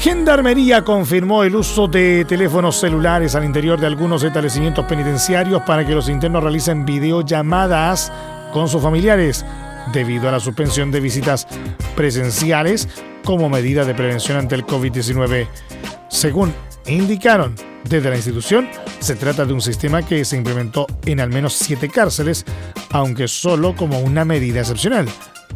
Gendarmería 0.00 0.82
confirmó 0.82 1.44
el 1.44 1.54
uso 1.54 1.86
de 1.86 2.24
teléfonos 2.24 2.80
celulares 2.80 3.34
al 3.34 3.44
interior 3.44 3.78
de 3.78 3.86
algunos 3.86 4.22
establecimientos 4.22 4.86
penitenciarios 4.86 5.60
para 5.66 5.86
que 5.86 5.94
los 5.94 6.08
internos 6.08 6.42
realicen 6.42 6.86
videollamadas 6.86 8.10
con 8.50 8.66
sus 8.66 8.80
familiares 8.82 9.44
debido 9.92 10.26
a 10.26 10.32
la 10.32 10.40
suspensión 10.40 10.90
de 10.90 11.00
visitas 11.00 11.46
presenciales 11.96 12.88
como 13.24 13.50
medida 13.50 13.84
de 13.84 13.94
prevención 13.94 14.38
ante 14.38 14.54
el 14.54 14.64
COVID-19. 14.64 15.46
Según 16.08 16.54
indicaron 16.86 17.54
desde 17.84 18.08
la 18.08 18.16
institución, 18.16 18.70
se 19.00 19.16
trata 19.16 19.44
de 19.44 19.52
un 19.52 19.60
sistema 19.60 20.00
que 20.02 20.24
se 20.24 20.38
implementó 20.38 20.86
en 21.04 21.20
al 21.20 21.28
menos 21.28 21.52
siete 21.52 21.90
cárceles, 21.90 22.46
aunque 22.90 23.28
solo 23.28 23.76
como 23.76 24.00
una 24.00 24.24
medida 24.24 24.60
excepcional, 24.60 25.06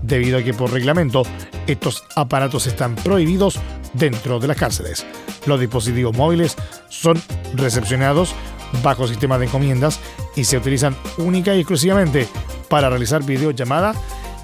debido 0.02 0.36
a 0.36 0.42
que 0.42 0.52
por 0.52 0.70
reglamento 0.70 1.22
estos 1.66 2.04
aparatos 2.14 2.66
están 2.66 2.94
prohibidos 2.94 3.58
dentro 3.94 4.38
de 4.38 4.48
las 4.48 4.56
cárceles. 4.56 5.06
Los 5.46 5.60
dispositivos 5.60 6.16
móviles 6.16 6.56
son 6.88 7.20
recepcionados 7.54 8.34
bajo 8.82 9.06
sistema 9.06 9.38
de 9.38 9.46
encomiendas 9.46 10.00
y 10.36 10.44
se 10.44 10.56
utilizan 10.56 10.96
única 11.18 11.54
y 11.54 11.60
exclusivamente 11.60 12.28
para 12.68 12.88
realizar 12.90 13.22
videollamada 13.22 13.94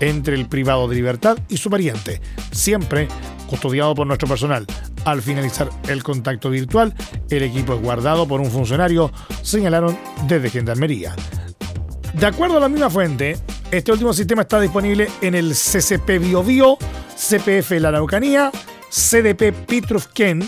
entre 0.00 0.34
el 0.34 0.46
privado 0.46 0.88
de 0.88 0.96
libertad 0.96 1.38
y 1.48 1.56
su 1.56 1.70
pariente, 1.70 2.20
siempre 2.52 3.08
custodiado 3.46 3.94
por 3.94 4.06
nuestro 4.06 4.28
personal. 4.28 4.66
Al 5.04 5.22
finalizar 5.22 5.68
el 5.88 6.02
contacto 6.02 6.50
virtual, 6.50 6.94
el 7.28 7.42
equipo 7.42 7.74
es 7.74 7.82
guardado 7.82 8.26
por 8.26 8.40
un 8.40 8.50
funcionario, 8.50 9.10
señalaron 9.42 9.98
desde 10.26 10.50
Gendarmería. 10.50 11.14
De 12.14 12.26
acuerdo 12.26 12.56
a 12.56 12.60
la 12.60 12.68
misma 12.68 12.90
fuente, 12.90 13.38
este 13.70 13.92
último 13.92 14.12
sistema 14.12 14.42
está 14.42 14.60
disponible 14.60 15.08
en 15.20 15.34
el 15.34 15.52
CCP 15.52 16.18
BioBio, 16.20 16.76
CPF 17.16 17.70
La 17.72 17.88
Araucanía, 17.88 18.50
CDP 18.90 19.52
Pitrufquén, 19.52 20.40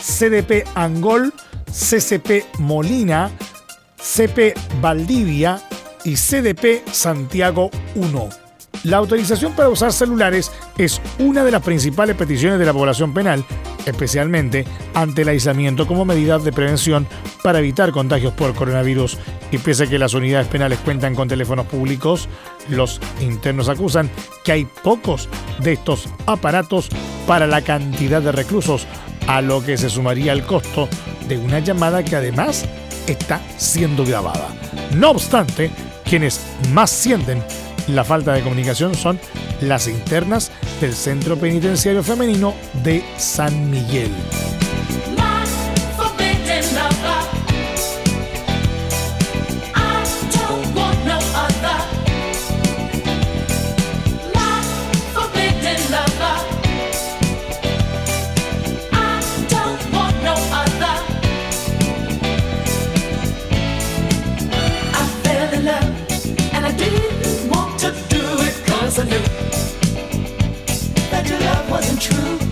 CDP 0.00 0.64
Angol, 0.74 1.32
CCP 1.66 2.44
Molina, 2.58 3.30
CP 3.96 4.54
Valdivia 4.80 5.60
y 6.04 6.14
CDP 6.16 6.82
Santiago 6.90 7.70
1. 7.94 8.49
La 8.82 8.96
autorización 8.96 9.52
para 9.52 9.68
usar 9.68 9.92
celulares 9.92 10.50
es 10.78 11.02
una 11.18 11.44
de 11.44 11.50
las 11.50 11.62
principales 11.62 12.16
peticiones 12.16 12.58
de 12.58 12.64
la 12.64 12.72
población 12.72 13.12
penal, 13.12 13.44
especialmente 13.84 14.64
ante 14.94 15.22
el 15.22 15.28
aislamiento 15.28 15.86
como 15.86 16.06
medida 16.06 16.38
de 16.38 16.50
prevención 16.50 17.06
para 17.42 17.58
evitar 17.58 17.92
contagios 17.92 18.32
por 18.32 18.54
coronavirus. 18.54 19.18
Y 19.50 19.58
pese 19.58 19.84
a 19.84 19.86
que 19.86 19.98
las 19.98 20.14
unidades 20.14 20.48
penales 20.48 20.78
cuentan 20.78 21.14
con 21.14 21.28
teléfonos 21.28 21.66
públicos, 21.66 22.26
los 22.68 23.00
internos 23.20 23.68
acusan 23.68 24.10
que 24.44 24.52
hay 24.52 24.64
pocos 24.64 25.28
de 25.58 25.74
estos 25.74 26.08
aparatos 26.26 26.88
para 27.26 27.46
la 27.46 27.60
cantidad 27.60 28.22
de 28.22 28.32
reclusos, 28.32 28.86
a 29.26 29.42
lo 29.42 29.62
que 29.62 29.76
se 29.76 29.90
sumaría 29.90 30.32
el 30.32 30.44
costo 30.44 30.88
de 31.28 31.36
una 31.36 31.58
llamada 31.58 32.02
que 32.02 32.16
además 32.16 32.64
está 33.06 33.40
siendo 33.58 34.06
grabada. 34.06 34.48
No 34.96 35.10
obstante, 35.10 35.70
quienes 36.04 36.40
más 36.72 36.90
sienten 36.90 37.42
la 37.88 38.04
falta 38.04 38.32
de 38.32 38.42
comunicación 38.42 38.94
son 38.94 39.18
las 39.60 39.88
internas 39.88 40.50
del 40.80 40.94
Centro 40.94 41.36
Penitenciario 41.36 42.02
Femenino 42.02 42.54
de 42.82 43.02
San 43.16 43.70
Miguel. 43.70 44.10
Wasn't 71.70 72.02
true. 72.02 72.49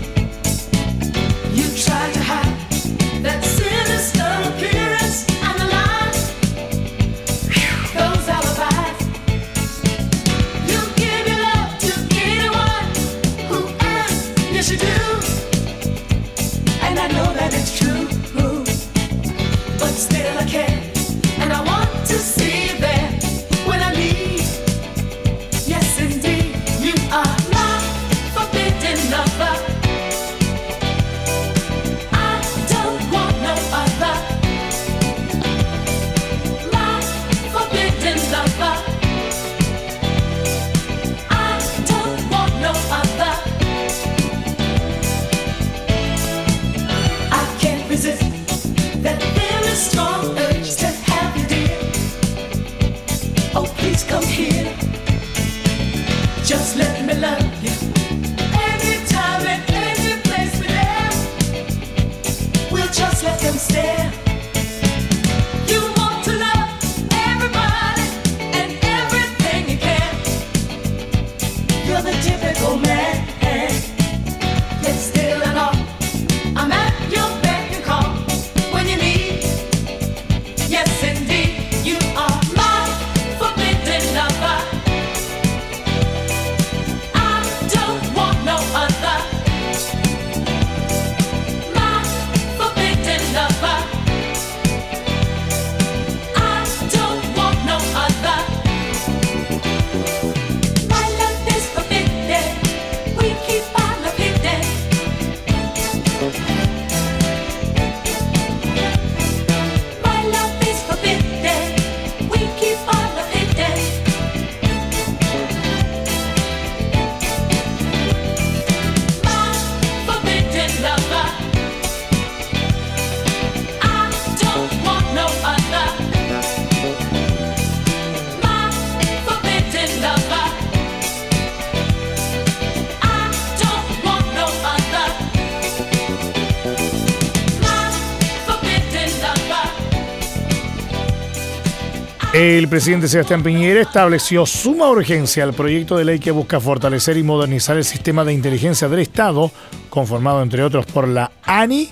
El 142.39 142.69
presidente 142.69 143.09
Sebastián 143.09 143.43
Piñera 143.43 143.81
estableció 143.81 144.47
suma 144.47 144.89
urgencia 144.89 145.43
al 145.43 145.55
proyecto 145.55 145.97
de 145.97 146.05
ley 146.05 146.21
que 146.21 146.31
busca 146.31 146.61
fortalecer 146.61 147.17
y 147.17 147.25
modernizar 147.25 147.77
el 147.77 147.83
sistema 147.83 148.25
de 148.25 148.33
inteligencia 148.33 148.89
del 148.89 149.01
Estado, 149.01 149.51
conformado 149.91 150.41
entre 150.41 150.63
otros 150.63 150.87
por 150.87 151.09
la 151.09 151.33
ANI, 151.43 151.91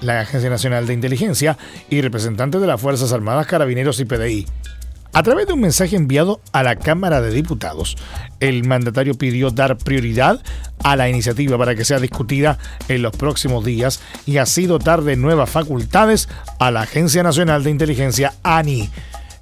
la 0.00 0.18
Agencia 0.22 0.50
Nacional 0.50 0.88
de 0.88 0.94
Inteligencia, 0.94 1.56
y 1.88 2.00
representantes 2.00 2.60
de 2.60 2.66
las 2.66 2.80
Fuerzas 2.80 3.12
Armadas, 3.12 3.46
Carabineros 3.46 4.00
y 4.00 4.04
PDI. 4.04 4.46
A 5.12 5.22
través 5.22 5.46
de 5.46 5.52
un 5.52 5.60
mensaje 5.60 5.94
enviado 5.94 6.40
a 6.50 6.64
la 6.64 6.74
Cámara 6.74 7.20
de 7.20 7.30
Diputados, 7.30 7.96
el 8.40 8.66
mandatario 8.66 9.14
pidió 9.14 9.52
dar 9.52 9.78
prioridad 9.78 10.42
a 10.82 10.96
la 10.96 11.08
iniciativa 11.08 11.56
para 11.56 11.76
que 11.76 11.84
sea 11.84 12.00
discutida 12.00 12.58
en 12.88 13.02
los 13.02 13.14
próximos 13.14 13.64
días 13.64 14.00
y 14.26 14.38
así 14.38 14.66
dotar 14.66 15.02
de 15.02 15.14
nuevas 15.14 15.48
facultades 15.48 16.28
a 16.58 16.72
la 16.72 16.80
Agencia 16.80 17.22
Nacional 17.22 17.62
de 17.62 17.70
Inteligencia 17.70 18.34
ANI 18.42 18.90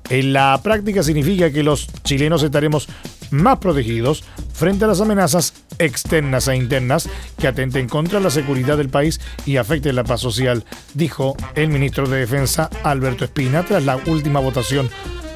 en 0.09 0.33
la 0.33 0.61
práctica 0.63 1.03
significa 1.03 1.51
que 1.51 1.63
los 1.63 1.89
chilenos 2.05 2.43
estaremos 2.43 2.89
más 3.31 3.59
protegidos 3.59 4.25
frente 4.53 4.85
a 4.85 4.89
las 4.89 5.01
amenazas 5.01 5.55
externas 5.79 6.49
e 6.49 6.57
internas 6.57 7.09
que 7.39 7.49
atenten 7.49 7.89
contra 7.89 8.21
la 8.21 8.31
seguridad 8.31 8.77
del 8.77 8.89
país 8.89 9.21
y 9.45 9.57
afecten 9.57 9.97
la 9.97 10.05
paz 10.05 10.21
social, 10.21 10.65
dijo 10.95 11.37
el 11.55 11.69
ministro 11.69 12.09
de 12.09 12.21
Defensa 12.21 12.71
Alberto 12.83 13.25
Espina 13.25 13.65
tras 13.65 13.85
la 13.85 13.97
última 14.07 14.41
votación 14.41 14.89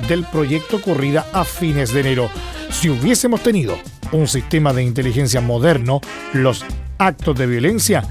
del 0.09 0.25
proyecto 0.25 0.77
ocurrida 0.77 1.27
a 1.33 1.45
fines 1.45 1.93
de 1.93 2.01
enero. 2.01 2.31
Si 2.71 2.89
hubiésemos 2.89 3.43
tenido 3.43 3.77
un 4.13 4.29
sistema 4.29 4.73
de 4.73 4.83
inteligencia 4.83 5.41
moderno, 5.41 6.01
los 6.33 6.65
actos 6.99 7.37
de 7.37 7.47
violencia 7.47 8.05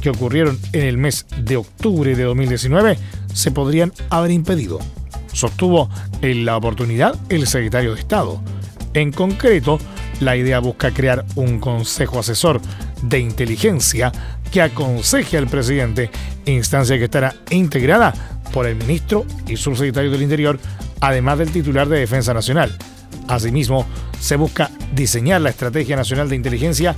que 0.00 0.10
ocurrieron 0.10 0.58
en 0.72 0.84
el 0.84 0.96
mes 0.96 1.26
de 1.38 1.56
octubre 1.56 2.14
de 2.14 2.24
2019 2.24 2.98
se 3.32 3.50
podrían 3.50 3.92
haber 4.10 4.30
impedido 4.30 4.78
sostuvo 5.34 5.90
en 6.22 6.46
la 6.46 6.56
oportunidad 6.56 7.14
el 7.28 7.46
secretario 7.46 7.94
de 7.94 8.00
Estado. 8.00 8.40
En 8.94 9.12
concreto, 9.12 9.78
la 10.20 10.36
idea 10.36 10.60
busca 10.60 10.92
crear 10.92 11.24
un 11.34 11.60
consejo 11.60 12.20
asesor 12.20 12.60
de 13.02 13.18
inteligencia 13.18 14.12
que 14.50 14.62
aconseje 14.62 15.36
al 15.36 15.48
presidente, 15.48 16.10
instancia 16.46 16.96
que 16.96 17.04
estará 17.04 17.34
integrada 17.50 18.14
por 18.52 18.66
el 18.66 18.76
ministro 18.76 19.26
y 19.48 19.56
subsecretario 19.56 20.12
del 20.12 20.22
Interior, 20.22 20.58
además 21.00 21.38
del 21.38 21.50
titular 21.50 21.88
de 21.88 21.98
Defensa 21.98 22.32
Nacional. 22.32 22.72
Asimismo, 23.26 23.84
se 24.20 24.36
busca 24.36 24.70
diseñar 24.94 25.40
la 25.40 25.50
Estrategia 25.50 25.96
Nacional 25.96 26.28
de 26.28 26.36
Inteligencia 26.36 26.94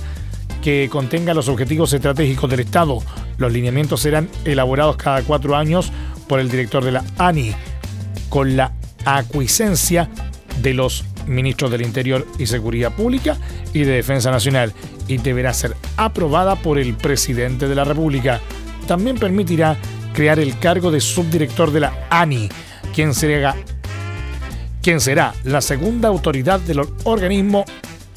que 0.61 0.87
contenga 0.91 1.33
los 1.33 1.49
objetivos 1.49 1.93
estratégicos 1.93 2.49
del 2.49 2.59
Estado. 2.59 2.99
Los 3.37 3.51
lineamientos 3.51 4.01
serán 4.01 4.29
elaborados 4.45 4.97
cada 4.97 5.21
cuatro 5.23 5.55
años 5.55 5.91
por 6.27 6.39
el 6.39 6.49
director 6.49 6.83
de 6.83 6.91
la 6.91 7.03
ANI, 7.17 7.53
con 8.29 8.57
la 8.57 8.73
acuiscencia 9.05 10.09
de 10.61 10.73
los 10.73 11.05
ministros 11.27 11.71
del 11.71 11.81
Interior 11.81 12.25
y 12.37 12.45
Seguridad 12.45 12.91
Pública 12.91 13.37
y 13.73 13.79
de 13.79 13.93
Defensa 13.93 14.31
Nacional 14.31 14.73
y 15.07 15.17
deberá 15.17 15.53
ser 15.53 15.75
aprobada 15.97 16.55
por 16.55 16.79
el 16.79 16.95
presidente 16.95 17.67
de 17.67 17.75
la 17.75 17.83
República. 17.83 18.39
También 18.87 19.17
permitirá 19.17 19.77
crear 20.13 20.39
el 20.39 20.57
cargo 20.59 20.91
de 20.91 21.01
subdirector 21.01 21.71
de 21.71 21.81
la 21.81 22.07
ANI, 22.09 22.49
quien 22.93 23.13
será, 23.13 23.55
quien 24.81 24.99
será 24.99 25.33
la 25.43 25.61
segunda 25.61 26.07
autoridad 26.07 26.59
del 26.59 26.81
organismo 27.03 27.65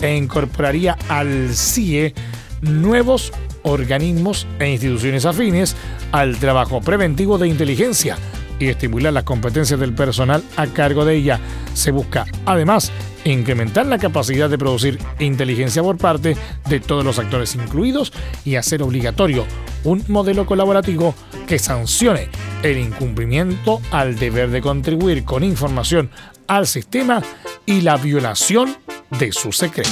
e 0.00 0.16
incorporaría 0.16 0.96
al 1.08 1.54
CIE 1.54 2.14
nuevos 2.62 3.32
organismos 3.62 4.46
e 4.58 4.70
instituciones 4.70 5.26
afines 5.26 5.76
al 6.12 6.36
trabajo 6.38 6.80
preventivo 6.80 7.36
de 7.36 7.48
inteligencia 7.48 8.16
y 8.60 8.68
estimular 8.68 9.12
las 9.12 9.24
competencias 9.24 9.80
del 9.80 9.94
personal 9.94 10.44
a 10.56 10.68
cargo 10.68 11.04
de 11.04 11.16
ella. 11.16 11.40
Se 11.74 11.90
busca, 11.90 12.26
además, 12.46 12.92
incrementar 13.24 13.86
la 13.86 13.98
capacidad 13.98 14.48
de 14.48 14.58
producir 14.58 14.98
inteligencia 15.18 15.82
por 15.82 15.96
parte 15.96 16.36
de 16.68 16.80
todos 16.80 17.04
los 17.04 17.18
actores 17.18 17.56
incluidos 17.56 18.12
y 18.44 18.54
hacer 18.54 18.82
obligatorio 18.82 19.44
un 19.82 20.04
modelo 20.08 20.46
colaborativo 20.46 21.14
que 21.48 21.58
sancione 21.58 22.28
el 22.62 22.78
incumplimiento 22.78 23.80
al 23.90 24.16
deber 24.16 24.50
de 24.50 24.60
contribuir 24.60 25.24
con 25.24 25.42
información 25.42 26.10
al 26.46 26.66
sistema 26.66 27.22
y 27.66 27.80
la 27.80 27.96
violación 27.96 28.76
de 29.18 29.32
su 29.32 29.52
secreto. 29.52 29.90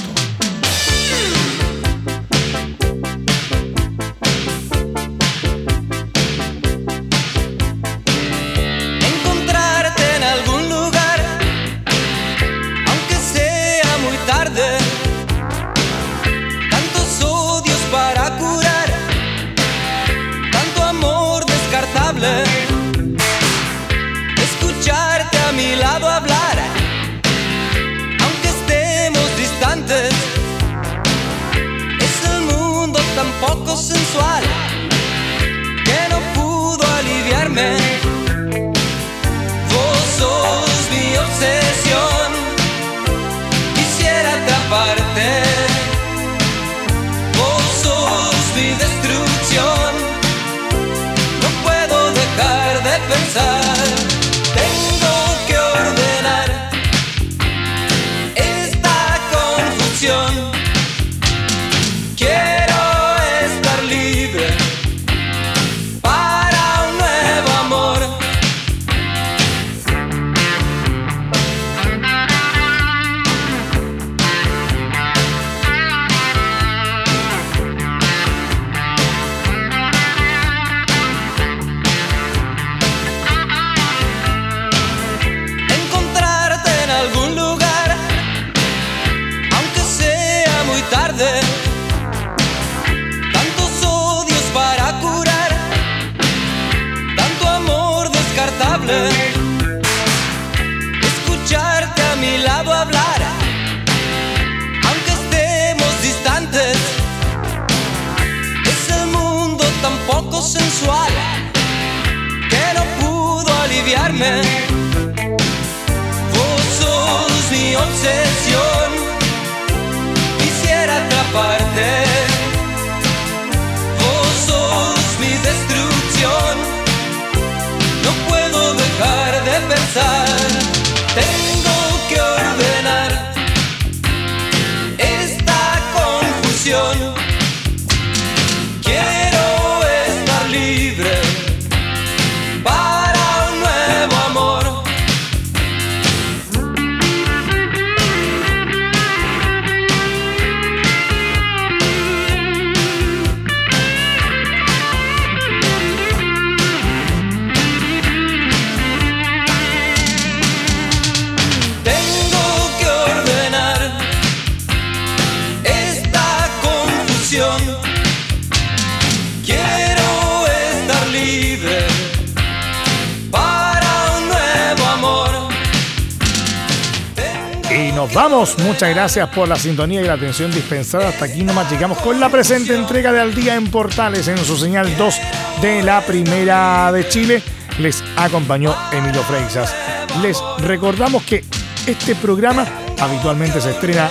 Vamos. 178.19 178.59
Muchas 178.59 178.91
gracias 178.91 179.29
por 179.29 179.49
la 179.49 179.55
sintonía 179.55 180.01
y 180.01 180.05
la 180.05 180.15
atención 180.15 180.51
dispensada. 180.51 181.11
Hasta 181.11 181.27
aquí 181.27 181.45
nomás 181.45 181.71
llegamos 181.71 181.99
con 181.99 182.19
la 182.19 182.29
presente 182.29 182.75
entrega 182.75 183.13
de 183.13 183.21
Al 183.21 183.33
Día 183.33 183.55
en 183.55 183.71
Portales 183.71 184.27
en 184.27 184.39
su 184.39 184.57
señal 184.57 184.97
2 184.97 185.21
de 185.63 185.83
la 185.85 186.01
Primera 186.01 186.91
de 186.91 187.09
Chile. 187.09 187.41
Les 187.79 188.03
acompañó 188.17 188.75
Emilio 188.91 189.23
Freixas. 189.23 189.73
Les 190.21 190.37
recordamos 190.59 191.23
que 191.23 191.45
este 191.87 192.17
programa 192.17 192.67
habitualmente 192.99 193.61
se 193.61 193.71
estrena 193.71 194.11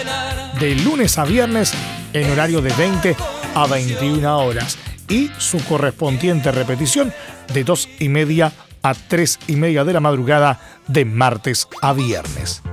de 0.58 0.76
lunes 0.76 1.18
a 1.18 1.26
viernes 1.26 1.74
en 2.14 2.32
horario 2.32 2.62
de 2.62 2.72
20 2.76 3.14
a 3.56 3.68
21 3.68 4.40
horas 4.40 4.78
y 5.10 5.30
su 5.38 5.62
correspondiente 5.66 6.54
repetición 6.54 7.14
de 7.54 7.66
2 7.66 7.90
y 8.00 8.08
media 8.08 8.54
a 8.84 8.94
3 8.94 9.40
y 9.48 9.58
media 9.58 9.84
de 9.84 9.92
la 9.92 10.00
madrugada 10.00 10.62
de 10.88 11.04
martes 11.04 11.68
a 11.82 11.92
viernes. 11.92 12.64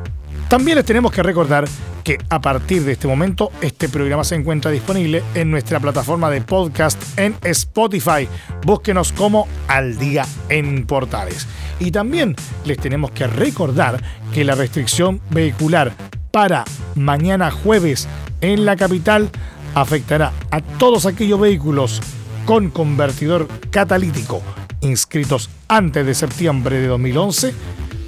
También 0.49 0.77
les 0.77 0.85
tenemos 0.85 1.11
que 1.11 1.23
recordar 1.23 1.67
que 2.05 2.19
a 2.29 2.41
partir 2.41 2.85
de 2.85 2.93
este 2.93 3.09
momento 3.09 3.51
este 3.63 3.89
programa 3.89 4.25
se 4.25 4.35
encuentra 4.35 4.71
disponible 4.71 5.23
en 5.35 5.51
nuestra 5.51 5.81
plataforma 5.81 6.31
de 6.31 6.43
podcast 6.43 7.03
en 7.19 7.35
Spotify. 7.43 8.29
Búsquenos 8.65 9.13
como 9.13 9.49
Al 9.69 9.99
Día 9.99 10.27
en 10.51 10.87
Portales. 10.87 11.49
Y 11.81 11.91
también 11.91 12.37
les 12.65 12.79
tenemos 12.79 13.11
que 13.11 13.27
recordar 13.27 14.03
que 14.33 14.45
la 14.45 14.55
restricción 14.55 15.21
vehicular 15.31 15.93
para 16.31 16.65
mañana 16.95 17.51
jueves 17.51 18.07
en 18.43 18.67
la 18.67 18.77
capital 18.77 19.31
afectará 19.75 20.33
a 20.51 20.61
todos 20.61 21.07
aquellos 21.07 21.41
vehículos 21.41 22.03
con 22.45 22.71
convertidor 22.71 23.49
catalítico 23.71 24.43
inscritos 24.83 25.49
antes 25.69 26.05
de 26.05 26.15
septiembre 26.15 26.79
de 26.79 26.89
2011 26.89 27.55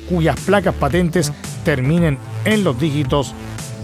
cuyas 0.08 0.38
placas 0.40 0.74
patentes 0.74 1.32
terminen 1.66 2.16
en 2.44 2.62
los 2.62 2.78
dígitos 2.78 3.34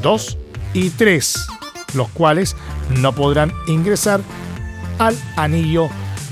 2 0.03 0.39
y 0.73 0.91
3, 0.91 1.47
los 1.95 2.09
cuales 2.11 2.55
no 3.01 3.13
podrán 3.13 3.53
ingresar 3.67 4.21
al 5.01 5.19
anillo 5.37 5.89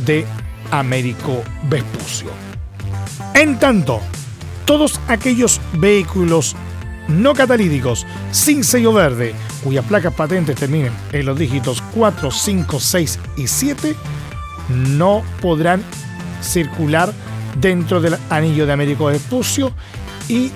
de 0.06 0.24
Américo 0.70 1.42
Vespucio. 1.68 2.30
En 3.34 3.58
tanto, 3.58 4.00
todos 4.64 5.00
aquellos 5.08 5.60
vehículos 5.72 6.54
no 7.08 7.34
catalíticos 7.34 8.06
sin 8.30 8.62
sello 8.62 8.92
verde, 8.92 9.34
cuyas 9.64 9.84
placas 9.86 10.14
patentes 10.14 10.54
terminen 10.54 10.92
en 11.10 11.26
los 11.26 11.36
dígitos 11.36 11.82
4, 11.96 12.30
5, 12.30 12.78
6 12.78 13.18
y 13.36 13.48
7, 13.48 13.96
no 14.68 15.24
podrán 15.40 15.82
circular 16.42 17.12
dentro 17.60 18.00
del 18.00 18.16
anillo 18.30 18.66
de 18.66 18.72
Américo 18.72 19.06
Vespucio 19.06 19.72
y 20.28 20.52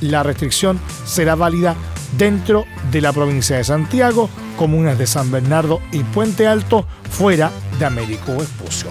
la 0.00 0.22
restricción 0.22 0.80
será 1.04 1.34
válida 1.34 1.76
dentro 2.16 2.64
de 2.90 3.00
la 3.00 3.12
provincia 3.12 3.56
de 3.56 3.64
Santiago, 3.64 4.28
comunas 4.56 4.98
de 4.98 5.06
San 5.06 5.30
Bernardo 5.30 5.80
y 5.92 6.02
Puente 6.02 6.46
Alto, 6.46 6.86
fuera 7.10 7.50
de 7.78 7.84
Américo 7.84 8.36
Vespucio. 8.36 8.90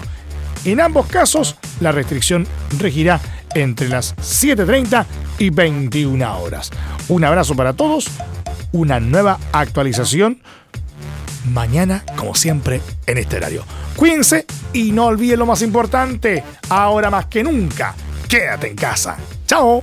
En 0.64 0.80
ambos 0.80 1.06
casos, 1.06 1.56
la 1.80 1.92
restricción 1.92 2.46
regirá 2.78 3.20
entre 3.54 3.88
las 3.88 4.16
7.30 4.16 5.04
y 5.38 5.50
21 5.50 6.38
horas. 6.38 6.70
Un 7.08 7.24
abrazo 7.24 7.54
para 7.54 7.74
todos, 7.74 8.06
una 8.72 9.00
nueva 9.00 9.38
actualización 9.52 10.40
mañana, 11.52 12.04
como 12.16 12.34
siempre, 12.34 12.80
en 13.06 13.18
este 13.18 13.36
horario. 13.36 13.64
Cuídense 13.96 14.46
y 14.72 14.92
no 14.92 15.06
olviden 15.06 15.38
lo 15.38 15.46
más 15.46 15.62
importante, 15.62 16.42
ahora 16.68 17.10
más 17.10 17.26
que 17.26 17.42
nunca, 17.42 17.94
quédate 18.28 18.68
en 18.68 18.76
casa. 18.76 19.16
¡Chao! 19.46 19.82